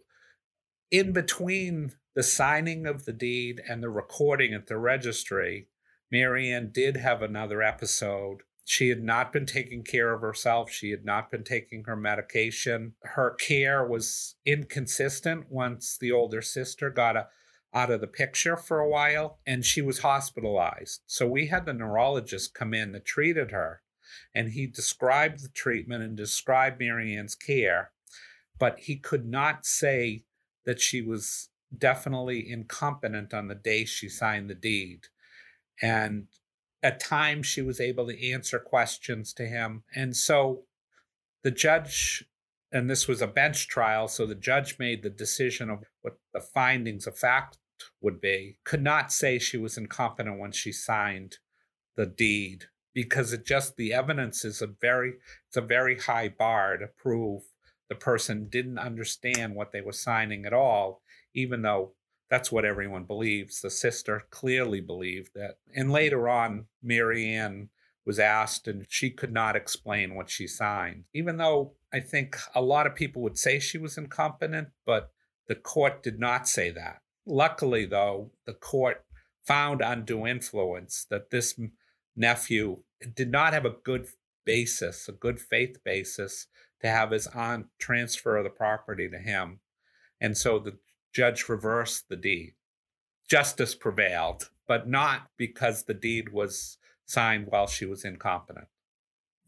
in 0.91 1.13
between 1.13 1.93
the 2.15 2.23
signing 2.23 2.87
of 2.87 3.05
the 3.05 3.13
deed 3.13 3.61
and 3.69 3.83
the 3.83 3.91
recording 3.91 4.55
at 4.55 4.67
the 4.67 4.79
registry, 4.79 5.69
Marianne 6.11 6.71
did 6.73 6.97
have 6.97 7.21
another 7.21 7.63
episode 7.63 8.45
She 8.64 8.88
had 8.88 9.02
not 9.02 9.33
been 9.33 9.47
taking 9.47 9.83
care 9.83 10.12
of 10.12 10.21
herself. 10.21 10.71
She 10.71 10.90
had 10.90 11.04
not 11.04 11.31
been 11.31 11.45
taking 11.45 11.85
her 11.85 11.97
medication. 11.97 12.95
Her 13.02 13.31
care 13.31 13.85
was 13.85 14.37
inconsistent 14.47 15.50
once 15.50 15.99
the 15.99 16.12
older 16.12 16.42
sister 16.42 16.88
got 16.88 17.16
a, 17.16 17.28
out 17.75 17.90
of 17.90 18.00
the 18.00 18.07
picture 18.07 18.57
for 18.57 18.78
a 18.78 18.88
while 18.88 19.38
and 19.47 19.64
she 19.64 19.83
was 19.83 20.00
hospitalized. 20.00 21.00
So 21.07 21.26
we 21.26 21.47
had 21.47 21.66
the 21.66 21.73
neurologist 21.73 22.54
come 22.54 22.75
in 22.75 22.92
that 22.92 23.04
treated 23.04 23.50
her 23.50 23.83
and 24.35 24.52
he 24.52 24.66
described 24.66 25.42
the 25.42 25.49
treatment 25.49 26.02
and 26.02 26.16
described 26.16 26.78
Marianne's 26.78 27.35
care, 27.35 27.90
but 28.59 28.81
he 28.81 28.97
could 28.97 29.26
not 29.26 29.64
say 29.64 30.25
that 30.64 30.81
she 30.81 31.00
was 31.00 31.49
definitely 31.76 32.49
incompetent 32.49 33.33
on 33.33 33.49
the 33.49 33.54
day 33.54 33.85
she 33.85 34.09
signed 34.09 34.50
the 34.50 34.54
deed. 34.54 35.07
And 35.81 36.28
at 36.83 37.01
times 37.01 37.47
she 37.47 37.62
was 37.62 37.81
able 37.81 38.07
to 38.09 38.33
answer 38.33 38.59
questions 38.59 39.33
to 39.35 39.47
him. 39.47 39.85
And 39.95 40.17
so 40.17 40.65
the 41.43 41.51
judge, 41.51 42.25
and 42.73 42.91
this 42.91 43.07
was 43.07 43.23
a 43.23 43.27
bench 43.27 43.69
trial, 43.69 44.09
so 44.09 44.27
the 44.27 44.35
judge 44.35 44.79
made 44.79 45.03
the 45.03 45.11
decision 45.11 45.71
of 45.71 45.85
what 46.03 46.19
the 46.33 46.41
findings 46.41 47.07
of 47.07 47.17
fact 47.17 47.59
would 48.01 48.21
be, 48.21 48.59
could 48.65 48.83
not 48.83 49.12
say 49.12 49.39
she 49.39 49.57
was 49.57 49.77
incompetent 49.77 50.39
when 50.39 50.53
she 50.53 50.73
signed 50.73 51.39
the 51.97 52.07
deed 52.07 52.65
because 52.95 53.33
it 53.33 53.47
just 53.47 53.77
the 53.77 53.93
evidence 53.93 54.45
is 54.45 54.61
a 54.62 54.67
very 54.67 55.15
it's 55.49 55.57
a 55.57 55.62
very 55.62 55.99
high 55.99 56.29
bar 56.29 56.77
to 56.77 56.87
prove 56.87 57.43
the 57.89 57.95
person 57.95 58.49
didn't 58.49 58.79
understand 58.79 59.55
what 59.55 59.73
they 59.73 59.81
were 59.81 59.93
signing 59.93 60.45
at 60.45 60.53
all 60.53 61.03
even 61.35 61.62
though 61.62 61.93
that's 62.33 62.51
what 62.51 62.65
everyone 62.65 63.05
believes. 63.05 63.61
The 63.61 63.69
sister 63.69 64.23
clearly 64.31 64.81
believed 64.81 65.33
that. 65.35 65.59
And 65.77 65.93
later 65.93 66.31
on, 66.31 66.65
Marianne 66.83 67.69
was 68.07 68.19
asked 68.19 68.67
and 68.67 68.87
she 68.89 69.11
could 69.11 69.35
not 69.35 69.55
explain 69.55 70.15
what 70.15 70.31
she 70.31 70.47
signed, 70.47 71.05
even 71.12 71.37
though 71.37 71.75
I 71.93 72.01
think 72.01 72.39
a 72.55 72.62
lot 72.62 72.87
of 72.87 72.95
people 72.95 73.21
would 73.21 73.37
say 73.37 73.59
she 73.59 73.77
was 73.77 73.99
incompetent, 73.99 74.69
but 74.87 75.11
the 75.47 75.55
court 75.55 76.03
did 76.03 76.19
not 76.19 76.49
say 76.49 76.71
that. 76.71 77.03
Luckily, 77.27 77.85
though, 77.85 78.31
the 78.47 78.55
court 78.55 79.05
found 79.45 79.83
undue 79.83 80.27
influence 80.27 81.07
that 81.11 81.29
this 81.29 81.61
nephew 82.17 82.79
did 83.15 83.31
not 83.31 83.53
have 83.53 83.67
a 83.67 83.77
good 83.85 84.07
basis, 84.47 85.07
a 85.07 85.12
good 85.12 85.39
faith 85.39 85.85
basis 85.85 86.47
to 86.81 86.89
have 86.89 87.11
his 87.11 87.27
aunt 87.27 87.67
transfer 87.79 88.43
the 88.43 88.49
property 88.49 89.07
to 89.11 89.19
him. 89.19 89.61
And 90.19 90.35
so 90.35 90.59
the 90.59 90.79
judge 91.12 91.49
reversed 91.49 92.09
the 92.09 92.16
deed. 92.16 92.54
Justice 93.28 93.75
prevailed, 93.75 94.50
but 94.66 94.88
not 94.88 95.28
because 95.37 95.85
the 95.85 95.95
deed 95.95 96.33
was 96.33 96.78
signed 97.07 97.47
while 97.49 97.66
she 97.66 97.85
was 97.85 98.04
incompetent. 98.04 98.66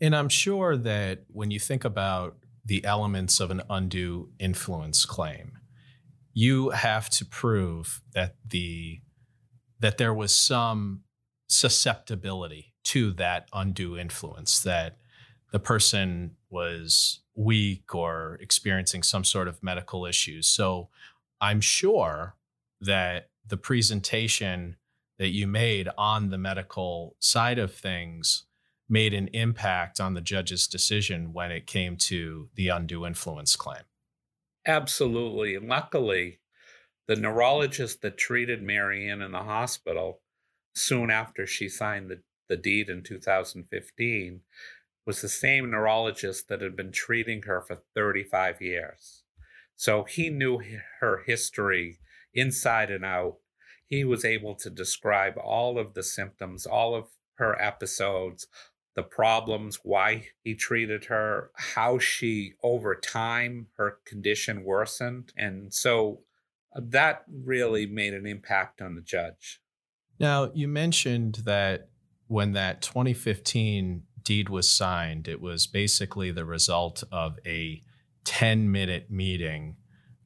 And 0.00 0.14
I'm 0.14 0.28
sure 0.28 0.76
that 0.76 1.24
when 1.28 1.50
you 1.50 1.58
think 1.58 1.84
about 1.84 2.36
the 2.64 2.84
elements 2.84 3.40
of 3.40 3.50
an 3.50 3.62
undue 3.70 4.30
influence 4.38 5.04
claim, 5.04 5.58
you 6.32 6.70
have 6.70 7.08
to 7.10 7.24
prove 7.24 8.02
that 8.12 8.36
the 8.46 9.00
that 9.80 9.98
there 9.98 10.14
was 10.14 10.34
some 10.34 11.02
susceptibility 11.46 12.72
to 12.84 13.12
that 13.12 13.48
undue 13.52 13.98
influence 13.98 14.60
that 14.60 14.96
the 15.52 15.58
person 15.58 16.36
was 16.48 17.20
weak 17.34 17.94
or 17.94 18.38
experiencing 18.40 19.02
some 19.02 19.24
sort 19.24 19.46
of 19.46 19.62
medical 19.62 20.06
issues. 20.06 20.48
So 20.48 20.88
I'm 21.44 21.60
sure 21.60 22.36
that 22.80 23.28
the 23.46 23.58
presentation 23.58 24.76
that 25.18 25.28
you 25.28 25.46
made 25.46 25.90
on 25.98 26.30
the 26.30 26.38
medical 26.38 27.16
side 27.18 27.58
of 27.58 27.74
things 27.74 28.44
made 28.88 29.12
an 29.12 29.28
impact 29.34 30.00
on 30.00 30.14
the 30.14 30.22
judge's 30.22 30.66
decision 30.66 31.34
when 31.34 31.50
it 31.50 31.66
came 31.66 31.98
to 31.98 32.48
the 32.54 32.68
undue 32.68 33.04
influence 33.04 33.56
claim. 33.56 33.82
Absolutely. 34.66 35.58
Luckily, 35.58 36.40
the 37.08 37.16
neurologist 37.16 38.00
that 38.00 38.16
treated 38.16 38.62
Marianne 38.62 39.20
in 39.20 39.32
the 39.32 39.40
hospital 39.40 40.22
soon 40.74 41.10
after 41.10 41.46
she 41.46 41.68
signed 41.68 42.08
the, 42.08 42.22
the 42.48 42.56
deed 42.56 42.88
in 42.88 43.02
2015 43.02 44.40
was 45.06 45.20
the 45.20 45.28
same 45.28 45.70
neurologist 45.70 46.48
that 46.48 46.62
had 46.62 46.74
been 46.74 46.90
treating 46.90 47.42
her 47.42 47.60
for 47.60 47.82
35 47.94 48.62
years. 48.62 49.23
So 49.76 50.04
he 50.04 50.30
knew 50.30 50.60
her 51.00 51.22
history 51.26 51.98
inside 52.32 52.90
and 52.90 53.04
out. 53.04 53.36
He 53.86 54.04
was 54.04 54.24
able 54.24 54.54
to 54.56 54.70
describe 54.70 55.34
all 55.36 55.78
of 55.78 55.94
the 55.94 56.02
symptoms, 56.02 56.66
all 56.66 56.94
of 56.94 57.06
her 57.36 57.60
episodes, 57.60 58.46
the 58.94 59.02
problems, 59.02 59.80
why 59.82 60.28
he 60.42 60.54
treated 60.54 61.06
her, 61.06 61.50
how 61.54 61.98
she, 61.98 62.54
over 62.62 62.94
time, 62.94 63.66
her 63.76 63.98
condition 64.06 64.64
worsened. 64.64 65.32
And 65.36 65.74
so 65.74 66.20
uh, 66.74 66.80
that 66.84 67.24
really 67.28 67.86
made 67.86 68.14
an 68.14 68.26
impact 68.26 68.80
on 68.80 68.94
the 68.94 69.00
judge. 69.00 69.60
Now, 70.20 70.50
you 70.54 70.68
mentioned 70.68 71.42
that 71.44 71.88
when 72.28 72.52
that 72.52 72.82
2015 72.82 74.04
deed 74.22 74.48
was 74.48 74.70
signed, 74.70 75.28
it 75.28 75.40
was 75.40 75.66
basically 75.66 76.30
the 76.30 76.44
result 76.44 77.02
of 77.10 77.38
a 77.44 77.82
10 78.24 78.70
minute 78.70 79.10
meeting 79.10 79.76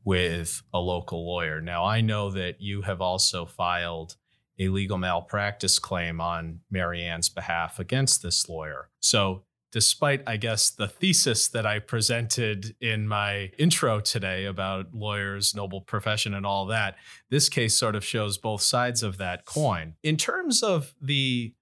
with 0.04 0.62
a 0.72 0.78
local 0.78 1.26
lawyer. 1.26 1.60
Now, 1.60 1.84
I 1.84 2.00
know 2.00 2.30
that 2.30 2.60
you 2.60 2.82
have 2.82 3.00
also 3.00 3.44
filed 3.44 4.16
a 4.58 4.68
legal 4.68 4.98
malpractice 4.98 5.78
claim 5.78 6.20
on 6.20 6.60
Marianne's 6.70 7.28
behalf 7.28 7.78
against 7.78 8.22
this 8.22 8.48
lawyer. 8.48 8.88
So, 9.00 9.44
despite, 9.70 10.22
I 10.26 10.36
guess, 10.38 10.70
the 10.70 10.88
thesis 10.88 11.48
that 11.48 11.66
I 11.66 11.78
presented 11.78 12.74
in 12.80 13.06
my 13.06 13.50
intro 13.58 14.00
today 14.00 14.46
about 14.46 14.94
lawyers, 14.94 15.54
noble 15.54 15.82
profession, 15.82 16.34
and 16.34 16.46
all 16.46 16.66
that, 16.66 16.96
this 17.30 17.48
case 17.48 17.76
sort 17.76 17.94
of 17.94 18.04
shows 18.04 18.38
both 18.38 18.62
sides 18.62 19.02
of 19.02 19.18
that 19.18 19.44
coin. 19.44 19.94
In 20.02 20.16
terms 20.16 20.62
of 20.62 20.94
the 21.00 21.54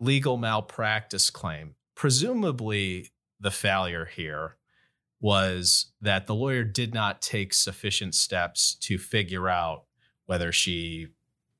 legal 0.00 0.36
malpractice 0.36 1.30
claim, 1.30 1.74
presumably 1.94 3.10
the 3.38 3.50
failure 3.50 4.06
here 4.06 4.56
was 5.24 5.86
that 6.02 6.26
the 6.26 6.34
lawyer 6.34 6.62
did 6.62 6.92
not 6.92 7.22
take 7.22 7.54
sufficient 7.54 8.14
steps 8.14 8.74
to 8.74 8.98
figure 8.98 9.48
out 9.48 9.84
whether 10.26 10.52
she 10.52 11.06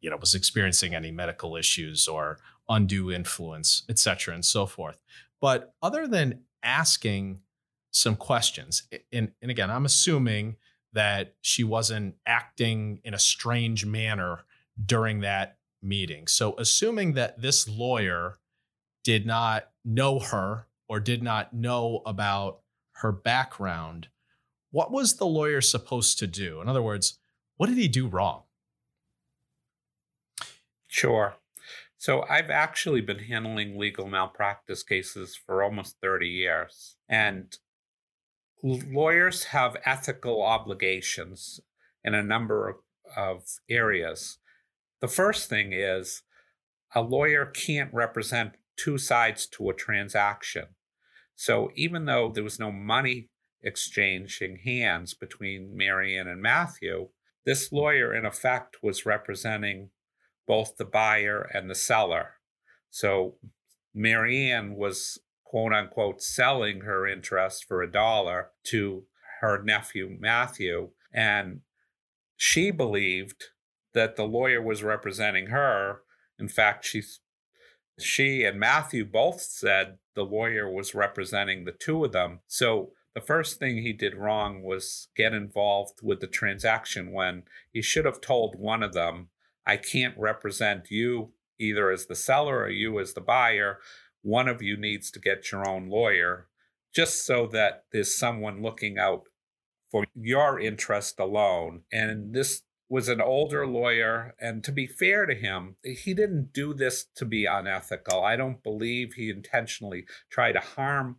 you 0.02 0.10
know 0.10 0.18
was 0.18 0.34
experiencing 0.34 0.94
any 0.94 1.10
medical 1.10 1.56
issues 1.56 2.06
or 2.06 2.38
undue 2.68 3.10
influence 3.10 3.82
et 3.88 3.98
cetera 3.98 4.34
and 4.34 4.44
so 4.44 4.66
forth. 4.66 4.98
But 5.40 5.72
other 5.80 6.06
than 6.06 6.40
asking 6.62 7.40
some 7.90 8.16
questions 8.16 8.82
and, 9.10 9.32
and 9.40 9.50
again 9.50 9.70
i'm 9.70 9.86
assuming 9.86 10.56
that 10.92 11.34
she 11.40 11.64
wasn't 11.64 12.16
acting 12.26 13.00
in 13.02 13.14
a 13.14 13.18
strange 13.18 13.86
manner 13.86 14.44
during 14.84 15.20
that 15.20 15.56
meeting. 15.82 16.26
So 16.26 16.54
assuming 16.58 17.14
that 17.14 17.40
this 17.40 17.66
lawyer 17.66 18.36
did 19.04 19.24
not 19.24 19.70
know 19.86 20.18
her 20.18 20.66
or 20.86 21.00
did 21.00 21.22
not 21.22 21.54
know 21.54 22.02
about 22.04 22.60
her 22.98 23.12
background, 23.12 24.08
what 24.70 24.90
was 24.90 25.16
the 25.16 25.26
lawyer 25.26 25.60
supposed 25.60 26.18
to 26.18 26.26
do? 26.26 26.60
In 26.60 26.68
other 26.68 26.82
words, 26.82 27.18
what 27.56 27.68
did 27.68 27.78
he 27.78 27.88
do 27.88 28.06
wrong? 28.06 28.42
Sure. 30.86 31.36
So 31.96 32.24
I've 32.28 32.50
actually 32.50 33.00
been 33.00 33.18
handling 33.18 33.78
legal 33.78 34.06
malpractice 34.06 34.82
cases 34.82 35.34
for 35.36 35.62
almost 35.62 35.96
30 36.00 36.28
years. 36.28 36.96
And 37.08 37.56
lawyers 38.62 39.44
have 39.44 39.76
ethical 39.84 40.42
obligations 40.42 41.60
in 42.02 42.14
a 42.14 42.22
number 42.22 42.68
of, 42.68 42.76
of 43.16 43.44
areas. 43.68 44.38
The 45.00 45.08
first 45.08 45.48
thing 45.48 45.72
is 45.72 46.22
a 46.94 47.00
lawyer 47.00 47.46
can't 47.46 47.92
represent 47.92 48.52
two 48.76 48.98
sides 48.98 49.46
to 49.46 49.70
a 49.70 49.74
transaction. 49.74 50.66
So 51.36 51.70
even 51.74 52.04
though 52.04 52.30
there 52.32 52.44
was 52.44 52.58
no 52.58 52.70
money 52.70 53.28
exchanging 53.62 54.58
hands 54.64 55.14
between 55.14 55.76
Marianne 55.76 56.28
and 56.28 56.40
Matthew, 56.40 57.08
this 57.44 57.72
lawyer, 57.72 58.14
in 58.14 58.24
effect, 58.24 58.76
was 58.82 59.06
representing 59.06 59.90
both 60.46 60.76
the 60.76 60.84
buyer 60.84 61.50
and 61.52 61.68
the 61.68 61.74
seller. 61.74 62.34
So 62.90 63.36
Marianne 63.94 64.76
was 64.76 65.18
quote 65.44 65.72
unquote 65.72 66.22
selling 66.22 66.82
her 66.82 67.06
interest 67.06 67.64
for 67.66 67.82
a 67.82 67.90
dollar 67.90 68.50
to 68.64 69.04
her 69.40 69.62
nephew 69.62 70.16
Matthew. 70.18 70.90
And 71.12 71.60
she 72.36 72.70
believed 72.70 73.44
that 73.94 74.16
the 74.16 74.24
lawyer 74.24 74.60
was 74.60 74.82
representing 74.82 75.48
her. 75.48 76.00
In 76.38 76.48
fact, 76.48 76.84
she's 76.84 77.20
she 77.98 78.44
and 78.44 78.58
Matthew 78.58 79.04
both 79.04 79.40
said 79.40 79.98
the 80.14 80.24
lawyer 80.24 80.70
was 80.70 80.94
representing 80.94 81.64
the 81.64 81.72
two 81.72 82.04
of 82.04 82.12
them. 82.12 82.40
So 82.46 82.92
the 83.14 83.20
first 83.20 83.58
thing 83.58 83.78
he 83.78 83.92
did 83.92 84.16
wrong 84.16 84.62
was 84.62 85.08
get 85.16 85.32
involved 85.32 86.00
with 86.02 86.20
the 86.20 86.26
transaction 86.26 87.12
when 87.12 87.44
he 87.72 87.82
should 87.82 88.04
have 88.04 88.20
told 88.20 88.58
one 88.58 88.82
of 88.82 88.92
them, 88.92 89.28
I 89.66 89.76
can't 89.76 90.18
represent 90.18 90.90
you 90.90 91.32
either 91.58 91.90
as 91.90 92.06
the 92.06 92.16
seller 92.16 92.58
or 92.58 92.68
you 92.68 92.98
as 92.98 93.14
the 93.14 93.20
buyer. 93.20 93.78
one 94.22 94.48
of 94.48 94.62
you 94.62 94.74
needs 94.74 95.10
to 95.10 95.20
get 95.20 95.52
your 95.52 95.68
own 95.68 95.86
lawyer 95.86 96.48
just 96.94 97.26
so 97.26 97.46
that 97.46 97.84
there's 97.92 98.16
someone 98.16 98.62
looking 98.62 98.98
out 98.98 99.24
for 99.90 100.06
your 100.14 100.58
interest 100.58 101.20
alone. 101.20 101.82
And 101.92 102.32
this 102.32 102.62
was 102.88 103.08
an 103.08 103.20
older 103.20 103.66
lawyer. 103.66 104.34
And 104.40 104.62
to 104.64 104.72
be 104.72 104.86
fair 104.86 105.26
to 105.26 105.34
him, 105.34 105.76
he 105.82 106.14
didn't 106.14 106.52
do 106.52 106.74
this 106.74 107.06
to 107.16 107.24
be 107.24 107.46
unethical. 107.46 108.22
I 108.22 108.36
don't 108.36 108.62
believe 108.62 109.14
he 109.14 109.30
intentionally 109.30 110.06
tried 110.30 110.52
to 110.52 110.60
harm 110.60 111.16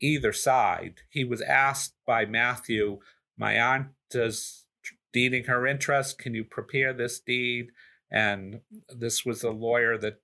either 0.00 0.32
side. 0.32 1.00
He 1.10 1.24
was 1.24 1.42
asked 1.42 1.94
by 2.06 2.26
Matthew, 2.26 3.00
My 3.36 3.58
aunt 3.58 3.88
is 4.12 4.66
deeding 5.12 5.44
her 5.44 5.66
interest. 5.66 6.18
Can 6.18 6.34
you 6.34 6.44
prepare 6.44 6.92
this 6.92 7.20
deed? 7.20 7.68
And 8.10 8.60
this 8.88 9.24
was 9.24 9.42
a 9.42 9.50
lawyer 9.50 9.96
that 9.98 10.20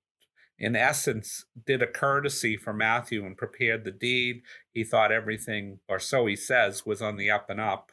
in 0.59 0.75
essence, 0.75 1.45
did 1.65 1.81
a 1.81 1.87
courtesy 1.87 2.57
for 2.57 2.73
Matthew 2.73 3.25
and 3.25 3.37
prepared 3.37 3.85
the 3.85 3.91
deed. 3.91 4.41
He 4.73 4.83
thought 4.83 5.11
everything, 5.11 5.79
or 5.87 5.99
so 5.99 6.25
he 6.25 6.35
says, 6.35 6.85
was 6.85 7.01
on 7.01 7.15
the 7.15 7.31
up 7.31 7.49
and 7.49 7.61
up. 7.61 7.91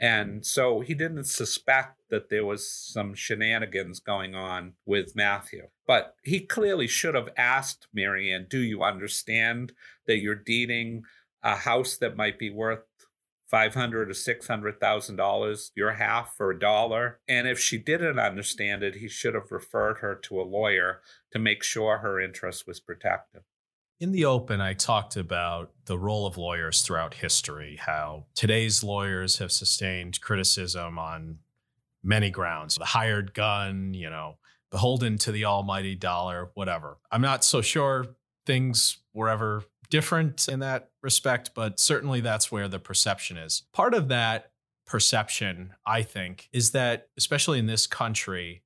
And 0.00 0.46
so 0.46 0.80
he 0.80 0.94
didn't 0.94 1.24
suspect 1.24 2.02
that 2.10 2.30
there 2.30 2.44
was 2.44 2.70
some 2.70 3.14
shenanigans 3.14 3.98
going 3.98 4.34
on 4.34 4.74
with 4.86 5.16
Matthew. 5.16 5.68
But 5.86 6.14
he 6.22 6.40
clearly 6.40 6.86
should 6.86 7.14
have 7.14 7.30
asked 7.36 7.88
Marianne, 7.92 8.46
Do 8.48 8.58
you 8.58 8.82
understand 8.82 9.72
that 10.06 10.18
you're 10.18 10.34
deeding 10.36 11.02
a 11.42 11.56
house 11.56 11.96
that 11.96 12.16
might 12.16 12.38
be 12.38 12.50
worth 12.50 12.84
five 13.48 13.74
hundred 13.74 14.10
or 14.10 14.14
six 14.14 14.46
hundred 14.46 14.78
thousand 14.78 15.16
dollars, 15.16 15.72
your 15.74 15.92
half 15.92 16.34
for 16.36 16.50
a 16.50 16.58
dollar. 16.58 17.20
And 17.26 17.48
if 17.48 17.58
she 17.58 17.78
didn't 17.78 18.18
understand 18.18 18.82
it, 18.82 18.96
he 18.96 19.08
should 19.08 19.34
have 19.34 19.50
referred 19.50 19.98
her 19.98 20.14
to 20.14 20.40
a 20.40 20.42
lawyer 20.42 21.00
to 21.32 21.38
make 21.38 21.62
sure 21.62 21.98
her 21.98 22.20
interest 22.20 22.66
was 22.66 22.80
protected. 22.80 23.42
In 24.00 24.12
the 24.12 24.26
open, 24.26 24.60
I 24.60 24.74
talked 24.74 25.16
about 25.16 25.72
the 25.86 25.98
role 25.98 26.24
of 26.24 26.36
lawyers 26.36 26.82
throughout 26.82 27.14
history, 27.14 27.76
how 27.80 28.26
today's 28.36 28.84
lawyers 28.84 29.38
have 29.38 29.50
sustained 29.50 30.20
criticism 30.20 31.00
on 31.00 31.38
many 32.04 32.30
grounds. 32.30 32.76
The 32.76 32.84
hired 32.84 33.34
gun, 33.34 33.94
you 33.94 34.08
know, 34.08 34.36
beholden 34.70 35.18
to 35.18 35.32
the 35.32 35.46
almighty 35.46 35.96
dollar, 35.96 36.50
whatever. 36.54 36.98
I'm 37.10 37.22
not 37.22 37.42
so 37.42 37.60
sure 37.60 38.06
things 38.46 38.98
were 39.14 39.28
ever 39.28 39.64
different 39.90 40.46
in 40.46 40.60
that 40.60 40.90
respect, 41.02 41.50
but 41.56 41.80
certainly 41.80 42.20
that's 42.20 42.52
where 42.52 42.68
the 42.68 42.78
perception 42.78 43.36
is. 43.36 43.64
Part 43.72 43.94
of 43.94 44.06
that 44.08 44.52
perception, 44.86 45.72
I 45.84 46.02
think, 46.02 46.48
is 46.52 46.70
that, 46.70 47.08
especially 47.16 47.58
in 47.58 47.66
this 47.66 47.88
country, 47.88 48.62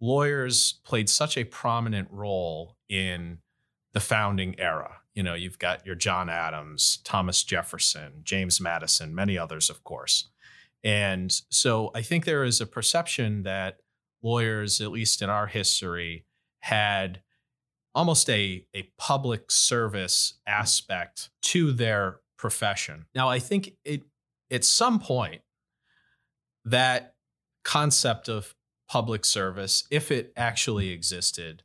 lawyers 0.00 0.80
played 0.84 1.10
such 1.10 1.36
a 1.36 1.44
prominent 1.44 2.08
role 2.10 2.78
in 2.88 3.40
the 3.92 4.00
founding 4.00 4.58
era. 4.58 4.98
You 5.14 5.22
know, 5.22 5.34
you've 5.34 5.58
got 5.58 5.84
your 5.84 5.94
John 5.94 6.28
Adams, 6.28 6.98
Thomas 7.04 7.42
Jefferson, 7.42 8.20
James 8.22 8.60
Madison, 8.60 9.14
many 9.14 9.36
others, 9.36 9.68
of 9.68 9.82
course. 9.84 10.28
And 10.82 11.32
so 11.50 11.90
I 11.94 12.02
think 12.02 12.24
there 12.24 12.44
is 12.44 12.60
a 12.60 12.66
perception 12.66 13.42
that 13.42 13.80
lawyers, 14.22 14.80
at 14.80 14.90
least 14.90 15.20
in 15.22 15.28
our 15.28 15.46
history, 15.46 16.24
had 16.60 17.22
almost 17.94 18.30
a, 18.30 18.64
a 18.74 18.90
public 18.98 19.50
service 19.50 20.34
aspect 20.46 21.30
to 21.42 21.72
their 21.72 22.20
profession. 22.36 23.06
Now, 23.14 23.28
I 23.28 23.38
think 23.38 23.72
it 23.84 24.02
at 24.50 24.64
some 24.64 24.98
point 25.00 25.42
that 26.64 27.14
concept 27.64 28.28
of 28.28 28.54
public 28.88 29.24
service, 29.24 29.84
if 29.90 30.10
it 30.10 30.32
actually 30.36 30.90
existed, 30.90 31.62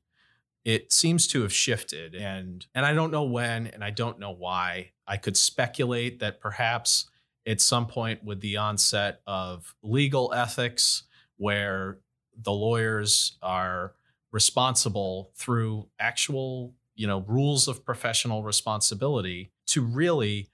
it 0.66 0.92
seems 0.92 1.28
to 1.28 1.44
have 1.44 1.54
shifted 1.54 2.16
and 2.16 2.66
and 2.74 2.86
I 2.86 2.94
don't 2.94 3.12
know 3.12 3.24
when 3.24 3.68
and 3.68 3.84
I 3.84 3.92
don't 3.92 4.20
know 4.20 4.32
why. 4.32 4.92
I 5.08 5.18
could 5.18 5.38
speculate 5.38 6.20
that 6.20 6.42
perhaps 6.42 7.10
at 7.48 7.62
some 7.62 7.86
point 7.86 8.24
with 8.24 8.42
the 8.42 8.58
onset 8.58 9.22
of 9.28 9.76
legal 9.84 10.34
ethics 10.34 11.04
where 11.38 12.00
the 12.36 12.52
lawyers 12.52 13.38
are 13.42 13.94
responsible 14.32 15.32
through 15.36 15.88
actual, 16.00 16.74
you 16.96 17.06
know, 17.06 17.24
rules 17.28 17.68
of 17.68 17.86
professional 17.86 18.44
responsibility 18.44 19.52
to 19.68 19.82
really 19.82 20.50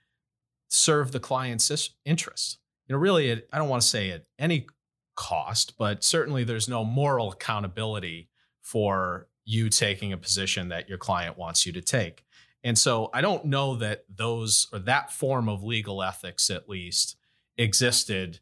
serve 0.67 1.11
the 1.11 1.19
client's 1.19 1.71
interest. 2.05 2.59
You 2.87 2.95
know, 2.95 2.99
really, 2.99 3.31
I 3.31 3.57
don't 3.57 3.69
want 3.69 3.81
to 3.81 3.87
say 3.87 4.11
at 4.11 4.25
any 4.37 4.67
cost, 5.15 5.77
but 5.77 6.03
certainly 6.03 6.43
there's 6.43 6.67
no 6.67 6.83
moral 6.83 7.31
accountability 7.31 8.29
for 8.61 9.27
you 9.45 9.69
taking 9.69 10.13
a 10.13 10.17
position 10.17 10.69
that 10.69 10.87
your 10.87 10.97
client 10.97 11.37
wants 11.37 11.65
you 11.65 11.73
to 11.73 11.81
take. 11.81 12.23
And 12.63 12.77
so 12.77 13.09
I 13.13 13.21
don't 13.21 13.45
know 13.45 13.75
that 13.77 14.05
those 14.13 14.67
or 14.71 14.79
that 14.79 15.11
form 15.11 15.49
of 15.49 15.63
legal 15.63 16.03
ethics, 16.03 16.49
at 16.49 16.69
least, 16.69 17.17
existed 17.57 18.39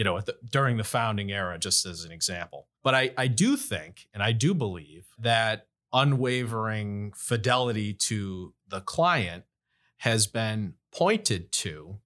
you 0.00 0.04
know, 0.04 0.18
the, 0.18 0.34
during 0.50 0.78
the 0.78 0.84
founding 0.84 1.30
era, 1.30 1.58
just 1.58 1.84
as 1.84 2.04
an 2.04 2.10
example. 2.10 2.68
But 2.82 2.94
I, 2.94 3.10
I 3.18 3.26
do 3.26 3.54
think 3.54 4.08
and 4.14 4.22
I 4.22 4.32
do 4.32 4.54
believe 4.54 5.08
that 5.18 5.66
unwavering 5.92 7.12
fidelity 7.14 7.92
to 7.92 8.54
the 8.66 8.80
client 8.80 9.44
has 9.98 10.26
been 10.26 10.72
pointed 10.90 11.52
to 11.52 11.98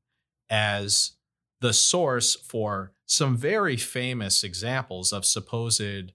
as 0.51 1.13
the 1.61 1.73
source 1.73 2.35
for 2.35 2.93
some 3.07 3.37
very 3.37 3.77
famous 3.77 4.43
examples 4.43 5.13
of 5.13 5.25
supposed 5.25 6.11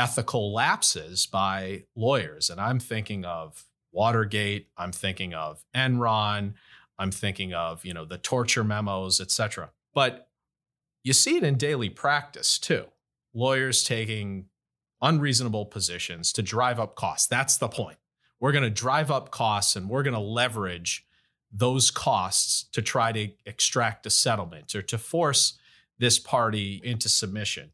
ethical 0.00 0.54
lapses 0.54 1.26
by 1.26 1.84
lawyers. 1.94 2.48
And 2.48 2.58
I'm 2.58 2.80
thinking 2.80 3.26
of 3.26 3.66
Watergate, 3.92 4.68
I'm 4.78 4.92
thinking 4.92 5.34
of 5.34 5.62
Enron, 5.76 6.54
I'm 6.98 7.10
thinking 7.10 7.52
of, 7.52 7.84
you 7.84 7.92
know, 7.92 8.06
the 8.06 8.16
torture 8.16 8.64
memos, 8.64 9.20
et 9.20 9.30
cetera. 9.30 9.72
But 9.92 10.28
you 11.04 11.12
see 11.12 11.36
it 11.36 11.44
in 11.44 11.56
daily 11.56 11.90
practice 11.90 12.58
too. 12.58 12.86
Lawyers 13.34 13.84
taking 13.84 14.46
unreasonable 15.02 15.66
positions 15.66 16.32
to 16.32 16.42
drive 16.42 16.80
up 16.80 16.94
costs. 16.94 17.26
That's 17.26 17.58
the 17.58 17.68
point. 17.68 17.98
We're 18.40 18.52
going 18.52 18.64
to 18.64 18.70
drive 18.70 19.10
up 19.10 19.30
costs 19.30 19.76
and 19.76 19.90
we're 19.90 20.02
going 20.02 20.14
to 20.14 20.20
leverage 20.20 21.04
those 21.52 21.90
costs 21.90 22.64
to 22.72 22.80
try 22.80 23.12
to 23.12 23.28
extract 23.44 24.06
a 24.06 24.10
settlement 24.10 24.74
or 24.74 24.80
to 24.82 24.96
force 24.96 25.58
this 25.98 26.18
party 26.18 26.80
into 26.82 27.10
submission. 27.10 27.72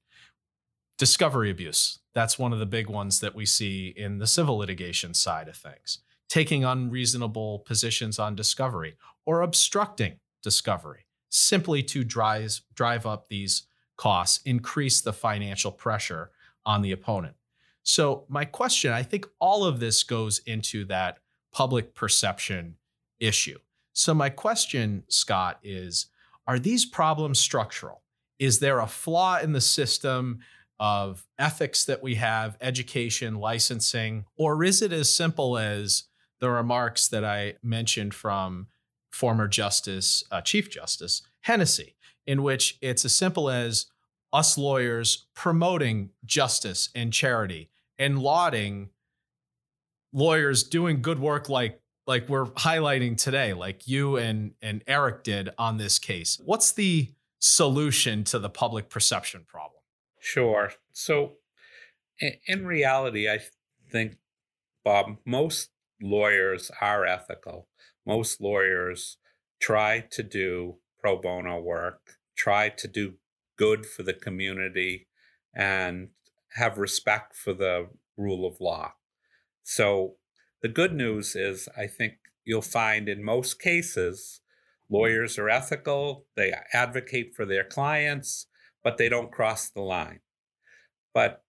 Discovery 0.98 1.50
abuse. 1.50 2.00
That's 2.16 2.38
one 2.38 2.55
of 2.55 2.59
the 2.59 2.64
big 2.64 2.88
ones 2.88 3.20
that 3.20 3.35
we 3.35 3.44
see 3.44 3.92
in 3.94 4.16
the 4.16 4.26
civil 4.26 4.57
litigation 4.57 5.12
side 5.12 5.48
of 5.48 5.57
things. 5.57 5.98
Taking 6.31 6.64
unreasonable 6.64 7.59
positions 7.59 8.18
on 8.18 8.35
discovery 8.35 8.96
or 9.26 9.42
obstructing 9.42 10.20
discovery 10.42 11.05
simply 11.29 11.83
to 11.83 12.05
drive, 12.05 12.62
drive 12.72 13.05
up 13.05 13.29
these 13.29 13.64
costs, 13.98 14.40
increase 14.46 15.02
the 15.02 15.12
financial 15.12 15.70
pressure 15.70 16.31
on 16.64 16.81
the 16.81 16.90
opponent. 16.90 17.37
So, 17.83 18.24
my 18.29 18.46
question 18.46 18.92
I 18.92 19.02
think 19.02 19.26
all 19.38 19.66
of 19.66 19.79
this 19.79 20.02
goes 20.02 20.38
into 20.46 20.87
that 20.87 21.18
public 21.52 21.94
perception 21.94 22.76
issue. 23.20 23.59
So, 23.92 24.14
my 24.14 24.31
question, 24.31 25.05
Scott, 25.09 25.59
is 25.62 26.07
Are 26.46 26.59
these 26.59 26.87
problems 26.87 27.38
structural? 27.38 28.05
Is 28.38 28.59
there 28.59 28.81
a 28.81 28.87
flaw 28.87 29.38
in 29.38 29.52
the 29.52 29.61
system 29.61 30.38
of 30.78 31.26
ethics 31.38 31.84
that 31.84 32.02
we 32.02 32.16
have, 32.16 32.56
education, 32.60 33.36
licensing, 33.36 34.24
or 34.36 34.62
is 34.62 34.82
it 34.82 34.92
as 34.92 35.12
simple 35.12 35.56
as 35.56 36.04
the 36.40 36.50
remarks 36.50 37.08
that 37.08 37.24
I 37.24 37.54
mentioned 37.62 38.14
from 38.14 38.66
former 39.10 39.48
Justice, 39.48 40.22
uh, 40.30 40.42
Chief 40.42 40.68
Justice 40.68 41.22
Hennessey, 41.40 41.96
in 42.26 42.42
which 42.42 42.78
it's 42.82 43.04
as 43.04 43.14
simple 43.14 43.48
as 43.48 43.86
us 44.32 44.58
lawyers 44.58 45.26
promoting 45.34 46.10
justice 46.24 46.90
and 46.94 47.12
charity 47.12 47.70
and 47.98 48.18
lauding 48.18 48.90
lawyers 50.12 50.62
doing 50.62 51.00
good 51.00 51.18
work 51.18 51.48
like 51.48 51.80
like 52.06 52.28
we're 52.28 52.46
highlighting 52.46 53.16
today 53.16 53.52
like 53.52 53.88
you 53.88 54.16
and 54.16 54.52
and 54.60 54.82
Eric 54.86 55.24
did 55.24 55.50
on 55.58 55.78
this 55.78 55.98
case. 55.98 56.40
What's 56.44 56.72
the 56.72 57.12
solution 57.38 58.24
to 58.24 58.38
the 58.38 58.50
public 58.50 58.88
perception 58.88 59.44
problem 59.46 59.75
sure 60.26 60.72
so 60.92 61.34
in 62.46 62.66
reality 62.66 63.28
i 63.28 63.38
think 63.90 64.16
bob 64.84 65.16
most 65.24 65.70
lawyers 66.00 66.70
are 66.80 67.06
ethical 67.06 67.68
most 68.06 68.40
lawyers 68.40 69.18
try 69.60 70.00
to 70.10 70.22
do 70.22 70.76
pro 71.00 71.20
bono 71.20 71.60
work, 71.60 72.18
try 72.36 72.68
to 72.68 72.88
do 72.88 73.14
good 73.56 73.86
for 73.86 74.02
the 74.02 74.14
community, 74.14 75.08
and 75.54 76.08
have 76.54 76.78
respect 76.78 77.34
for 77.34 77.52
the 77.52 77.88
rule 78.16 78.46
of 78.46 78.60
law. 78.60 78.92
So, 79.62 80.16
the 80.62 80.68
good 80.68 80.92
news 80.92 81.36
is, 81.36 81.68
I 81.76 81.86
think 81.86 82.14
you'll 82.44 82.62
find 82.62 83.08
in 83.08 83.22
most 83.22 83.60
cases, 83.60 84.40
lawyers 84.88 85.38
are 85.38 85.48
ethical, 85.48 86.26
they 86.36 86.54
advocate 86.72 87.34
for 87.34 87.44
their 87.44 87.64
clients, 87.64 88.46
but 88.87 88.99
they 88.99 89.09
don't 89.09 89.33
cross 89.33 89.68
the 89.68 89.83
line. 89.83 90.20
But 91.12 91.42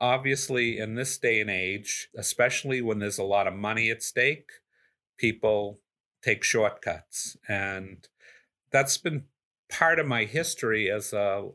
obviously, 0.00 0.78
in 0.78 0.94
this 0.94 1.18
day 1.18 1.38
and 1.38 1.50
age, 1.50 2.08
especially 2.16 2.80
when 2.80 2.98
there's 2.98 3.18
a 3.18 3.24
lot 3.24 3.46
of 3.46 3.52
money 3.52 3.90
at 3.90 4.02
stake, 4.02 4.48
people 5.18 5.80
take 6.22 6.42
shortcuts. 6.42 7.36
And 7.46 8.08
that's 8.72 8.96
been 8.96 9.24
part 9.68 9.98
of 9.98 10.06
my 10.06 10.24
history 10.24 10.90
as 10.90 11.12
a 11.12 11.50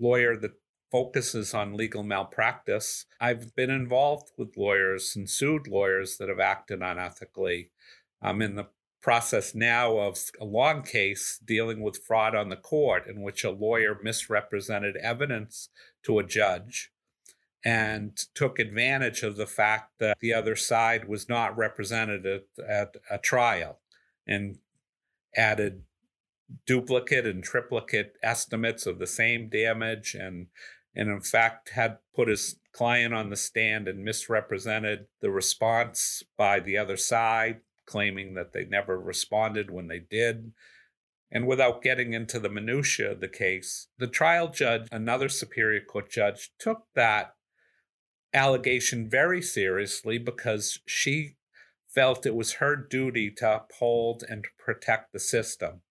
lawyer 0.00 0.34
that 0.38 0.52
focuses 0.90 1.52
on 1.52 1.76
legal 1.76 2.02
malpractice. 2.02 3.04
I've 3.20 3.54
been 3.54 3.68
involved 3.68 4.30
with 4.38 4.56
lawyers 4.56 5.14
and 5.14 5.28
sued 5.28 5.68
lawyers 5.68 6.16
that 6.16 6.30
have 6.30 6.40
acted 6.40 6.80
unethically. 6.80 7.68
I'm 8.22 8.40
in 8.40 8.56
the 8.56 8.68
process 9.00 9.54
now 9.54 9.98
of 9.98 10.18
a 10.40 10.44
long 10.44 10.82
case 10.82 11.38
dealing 11.44 11.80
with 11.80 12.04
fraud 12.04 12.34
on 12.34 12.48
the 12.48 12.56
court 12.56 13.06
in 13.06 13.22
which 13.22 13.44
a 13.44 13.50
lawyer 13.50 13.98
misrepresented 14.02 14.96
evidence 14.96 15.68
to 16.02 16.18
a 16.18 16.24
judge 16.24 16.90
and 17.64 18.16
took 18.34 18.58
advantage 18.58 19.22
of 19.22 19.36
the 19.36 19.46
fact 19.46 19.98
that 19.98 20.18
the 20.20 20.32
other 20.32 20.56
side 20.56 21.08
was 21.08 21.28
not 21.28 21.56
represented 21.56 22.24
at, 22.26 22.44
at 22.68 22.96
a 23.10 23.18
trial 23.18 23.78
and 24.26 24.58
added 25.36 25.82
duplicate 26.66 27.26
and 27.26 27.44
triplicate 27.44 28.14
estimates 28.22 28.86
of 28.86 28.98
the 28.98 29.06
same 29.06 29.48
damage 29.48 30.14
and 30.14 30.46
and 30.94 31.10
in 31.10 31.20
fact 31.20 31.70
had 31.70 31.98
put 32.14 32.26
his 32.28 32.56
client 32.72 33.12
on 33.12 33.28
the 33.28 33.36
stand 33.36 33.86
and 33.86 34.02
misrepresented 34.02 35.06
the 35.20 35.30
response 35.30 36.22
by 36.36 36.58
the 36.58 36.76
other 36.76 36.96
side 36.96 37.60
claiming 37.88 38.34
that 38.34 38.52
they 38.52 38.64
never 38.64 39.00
responded 39.00 39.70
when 39.70 39.88
they 39.88 39.98
did. 39.98 40.52
And 41.30 41.46
without 41.46 41.82
getting 41.82 42.12
into 42.12 42.38
the 42.38 42.48
minutiae 42.48 43.12
of 43.12 43.20
the 43.20 43.28
case 43.28 43.88
the 43.98 44.06
trial 44.06 44.48
judge 44.48 44.88
another 44.90 45.28
superior 45.28 45.80
court 45.80 46.10
judge 46.10 46.52
took 46.58 46.84
that 46.94 47.34
allegation 48.32 49.08
very 49.10 49.42
seriously 49.42 50.18
because 50.18 50.80
she 50.86 51.36
felt 51.86 52.26
it 52.26 52.34
was 52.34 52.54
her 52.54 52.76
duty 52.76 53.30
to 53.30 53.56
uphold 53.56 54.22
and 54.28 54.46
protect 54.58 55.12
the 55.12 55.18
system 55.18 55.82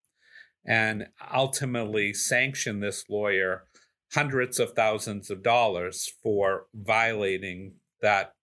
and 0.66 1.08
ultimately 1.34 2.14
sanction 2.14 2.80
this 2.80 3.04
lawyer 3.10 3.66
hundreds 4.14 4.60
of 4.60 4.72
thousands 4.72 5.30
of 5.30 5.44
dollars 5.44 6.12
for 6.24 6.66
violating 6.74 7.74
that 8.02 8.34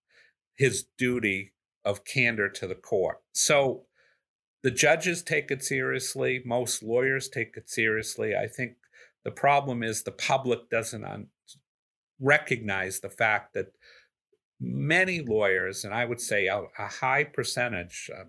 his 0.57 0.85
duty 0.99 1.54
of 1.85 2.05
candor 2.05 2.49
to 2.49 2.67
the 2.67 2.75
court. 2.75 3.21
So 3.33 3.83
the 4.63 4.71
judges 4.71 5.23
take 5.23 5.51
it 5.51 5.63
seriously, 5.63 6.43
most 6.45 6.83
lawyers 6.83 7.29
take 7.29 7.57
it 7.57 7.69
seriously. 7.69 8.35
I 8.35 8.47
think 8.47 8.77
the 9.25 9.31
problem 9.31 9.83
is 9.83 10.03
the 10.03 10.11
public 10.11 10.71
doesn't 10.71 11.05
un- 11.05 11.29
recognize 12.19 13.01
the 13.01 13.11
fact 13.11 13.55
that 13.55 13.73
many 14.61 15.21
lawyers, 15.21 15.85
and 15.85 15.93
I 15.93 16.05
would 16.05 16.21
say 16.21 16.47
a, 16.47 16.63
a 16.79 16.87
high 16.87 17.25
percentage, 17.25 18.11
uh, 18.17 18.25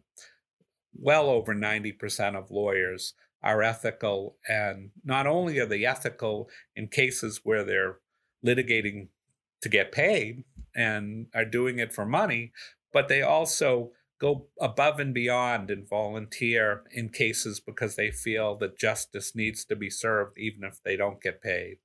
well 0.94 1.30
over 1.30 1.54
90% 1.54 2.36
of 2.36 2.52
lawyers, 2.52 3.13
are 3.41 3.62
ethical. 3.62 4.38
And 4.48 4.89
not 5.04 5.28
only 5.28 5.60
are 5.60 5.65
they 5.65 5.86
ethical 5.86 6.50
in 6.76 6.88
cases 6.88 7.41
where 7.44 7.63
they're 7.63 8.00
litigating 8.46 9.08
to 9.62 9.70
get 9.70 9.91
paid 9.91 10.44
and 10.76 11.28
are 11.34 11.46
doing 11.46 11.80
it 11.80 11.94
for 11.94 12.06
money, 12.06 12.52
but 12.95 13.10
they 13.10 13.21
also 13.21 13.91
go 14.21 14.47
above 14.58 15.01
and 15.01 15.13
beyond 15.13 15.69
and 15.69 15.86
volunteer 15.86 16.84
in 16.93 17.10
cases 17.10 17.60
because 17.60 17.97
they 17.97 18.10
feel 18.10 18.55
that 18.55 18.79
justice 18.79 19.36
needs 19.36 19.65
to 19.65 19.75
be 19.75 19.89
served 19.89 20.38
even 20.38 20.63
if 20.63 20.81
they 20.81 20.95
don't 20.95 21.21
get 21.21 21.41
paid. 21.41 21.75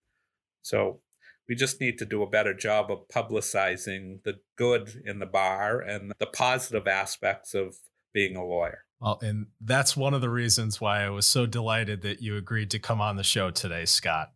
So 0.62 1.00
we 1.48 1.56
just 1.56 1.80
need 1.80 1.98
to 1.98 2.04
do 2.04 2.22
a 2.22 2.30
better 2.30 2.54
job 2.54 2.92
of 2.92 3.08
publicizing 3.12 4.22
the 4.22 4.38
good 4.56 5.02
in 5.04 5.18
the 5.18 5.26
bar 5.26 5.80
and 5.80 6.12
the 6.20 6.26
positive 6.26 6.86
aspects 6.86 7.54
of 7.54 7.74
being 8.14 8.36
a 8.36 8.46
lawyer. 8.46 8.84
Well, 9.00 9.18
and 9.20 9.46
that's 9.60 9.96
one 9.96 10.14
of 10.14 10.20
the 10.20 10.30
reasons 10.30 10.80
why 10.80 11.02
I 11.02 11.10
was 11.10 11.26
so 11.26 11.44
delighted 11.44 12.02
that 12.02 12.22
you 12.22 12.36
agreed 12.36 12.70
to 12.70 12.78
come 12.78 13.00
on 13.00 13.16
the 13.16 13.24
show 13.24 13.50
today, 13.50 13.84
Scott. 13.84 14.30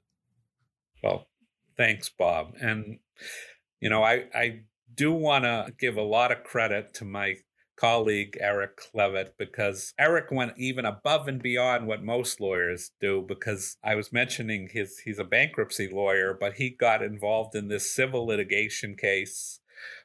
Well, 1.05 1.29
thanks, 1.77 2.09
Bob. 2.09 2.55
And, 2.61 2.99
you 3.79 3.91
know, 3.91 4.03
I, 4.03 4.25
I 4.35 4.63
do 4.95 5.13
want 5.13 5.45
to 5.45 5.73
give 5.79 5.97
a 5.97 6.03
lot 6.03 6.33
of 6.33 6.45
credit 6.45 6.95
to 6.95 7.05
my 7.05 7.37
colleague, 7.77 8.37
Eric 8.41 8.81
Levitt, 8.95 9.35
because 9.39 9.93
Eric 9.99 10.31
went 10.31 10.53
even 10.57 10.85
above 10.85 11.27
and 11.29 11.43
beyond 11.43 11.87
what 11.87 12.05
most 12.05 12.41
lawyers 12.41 12.91
do. 13.01 13.25
Because 13.27 13.77
I 13.83 13.95
was 13.95 14.13
mentioning 14.13 14.69
his, 14.73 14.99
he's 14.99 15.19
a 15.19 15.25
bankruptcy 15.25 15.89
lawyer, 15.93 16.37
but 16.39 16.55
he 16.55 16.71
got 16.71 17.03
involved 17.03 17.55
in 17.55 17.69
this 17.69 17.95
civil 17.95 18.27
litigation 18.27 18.97
case 18.97 19.61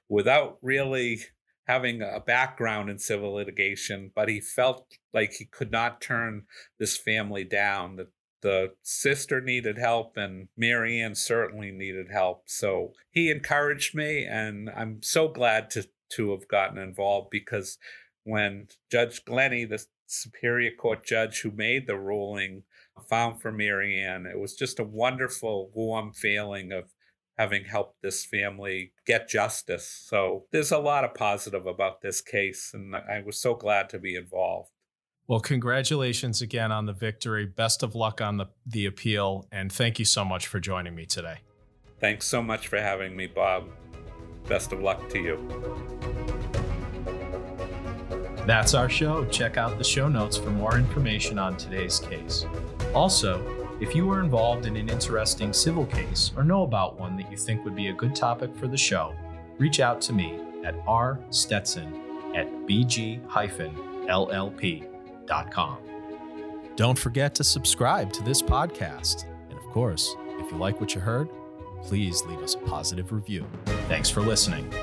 without 0.08 0.58
really 0.62 1.22
having 1.68 2.02
a 2.02 2.20
background 2.20 2.90
in 2.90 2.98
civil 2.98 3.34
litigation, 3.34 4.12
but 4.16 4.28
he 4.28 4.42
felt 4.42 4.98
like 5.14 5.34
he 5.34 5.46
could 5.46 5.72
not 5.72 6.02
turn 6.02 6.44
this 6.80 6.98
family 6.98 7.44
down. 7.44 7.96
That 7.98 8.08
the 8.42 8.74
sister 8.82 9.42
needed 9.42 9.78
help, 9.78 10.18
and 10.18 10.48
Marianne 10.58 11.16
certainly 11.16 11.72
needed 11.72 12.10
help. 12.12 12.44
So 12.48 12.94
he 13.12 13.30
encouraged 13.30 13.96
me, 13.96 14.26
and 14.26 14.70
I'm 14.70 15.02
so 15.02 15.28
glad 15.28 15.70
to 15.72 15.88
to 16.14 16.32
have 16.32 16.48
gotten 16.48 16.80
involved 16.80 17.30
because 17.30 17.78
when 18.24 18.68
Judge 18.92 19.24
Glenny, 19.26 19.66
the 19.66 19.86
Superior 20.08 20.72
Court 20.72 21.06
judge 21.06 21.42
who 21.42 21.52
made 21.52 21.86
the 21.86 21.98
ruling, 21.98 22.64
found 23.08 23.42
for 23.42 23.52
Marianne, 23.52 24.26
it 24.26 24.40
was 24.40 24.56
just 24.56 24.80
a 24.80 24.84
wonderful, 24.84 25.72
warm 25.74 26.14
feeling 26.14 26.72
of 26.72 26.92
having 27.38 27.64
helped 27.64 28.02
this 28.02 28.26
family 28.26 28.92
get 29.06 29.30
justice. 29.30 29.88
So 30.06 30.46
there's 30.52 30.72
a 30.72 30.78
lot 30.78 31.06
of 31.06 31.14
positive 31.14 31.66
about 31.66 32.02
this 32.02 32.22
case, 32.22 32.72
and 32.74 32.96
I 32.96 33.22
was 33.26 33.40
so 33.40 33.56
glad 33.56 33.88
to 33.90 34.00
be 34.00 34.16
involved. 34.16 34.72
Well, 35.30 35.40
congratulations 35.40 36.42
again 36.42 36.72
on 36.72 36.88
the 36.88 36.94
victory. 36.94 37.46
Best 37.46 37.84
of 37.84 37.94
luck 37.94 38.20
on 38.20 38.38
the, 38.38 38.48
the 38.66 38.88
appeal, 38.88 39.46
and 39.52 39.72
thank 39.72 40.00
you 40.00 40.06
so 40.06 40.26
much 40.26 40.48
for 40.48 40.60
joining 40.60 40.96
me 40.96 41.06
today. 41.06 41.42
Thanks 42.00 42.26
so 42.26 42.42
much 42.42 42.68
for 42.68 42.80
having 42.80 43.16
me, 43.16 43.28
Bob. 43.28 43.70
Best 44.48 44.72
of 44.72 44.82
luck 44.82 45.08
to 45.10 45.20
you. 45.20 45.38
That's 48.48 48.74
our 48.74 48.90
show. 48.90 49.24
Check 49.26 49.56
out 49.56 49.78
the 49.78 49.84
show 49.84 50.10
notes 50.10 50.36
for 50.36 50.50
more 50.50 50.80
information 50.80 51.38
on 51.38 51.58
today's 51.58 52.00
case. 52.00 52.48
Also, 52.96 53.68
if 53.80 53.94
you 53.94 54.12
are 54.12 54.22
involved 54.22 54.66
in 54.66 54.76
an 54.76 54.90
interesting 54.90 55.54
civil 55.54 55.86
case 55.86 56.32
or 56.36 56.44
know 56.44 56.64
about 56.64 57.00
one 57.00 57.16
that 57.18 57.30
you 57.30 57.38
think 57.38 57.64
would 57.64 57.76
be 57.76 57.90
a 57.90 57.94
good 57.94 58.16
topic 58.16 58.56
for 58.56 58.68
the 58.68 58.76
show, 58.76 59.14
reach 59.60 59.80
out 59.80 60.02
to 60.02 60.12
me 60.12 60.40
at 60.66 60.76
rstetson 60.88 62.36
at 62.36 62.48
bg-llp.com. 62.66 63.20
Don't 66.76 66.98
forget 66.98 67.36
to 67.36 67.44
subscribe 67.44 68.12
to 68.14 68.24
this 68.24 68.42
podcast. 68.42 69.26
And 69.50 69.58
of 69.58 69.66
course, 69.66 70.16
if 70.40 70.52
you 70.52 70.58
like 70.58 70.80
what 70.80 70.96
you 70.96 71.02
heard, 71.02 71.30
please 71.84 72.24
leave 72.26 72.40
us 72.40 72.56
a 72.56 72.60
positive 72.60 73.12
review. 73.12 73.46
Thanks 73.88 74.10
for 74.10 74.22
listening. 74.22 74.74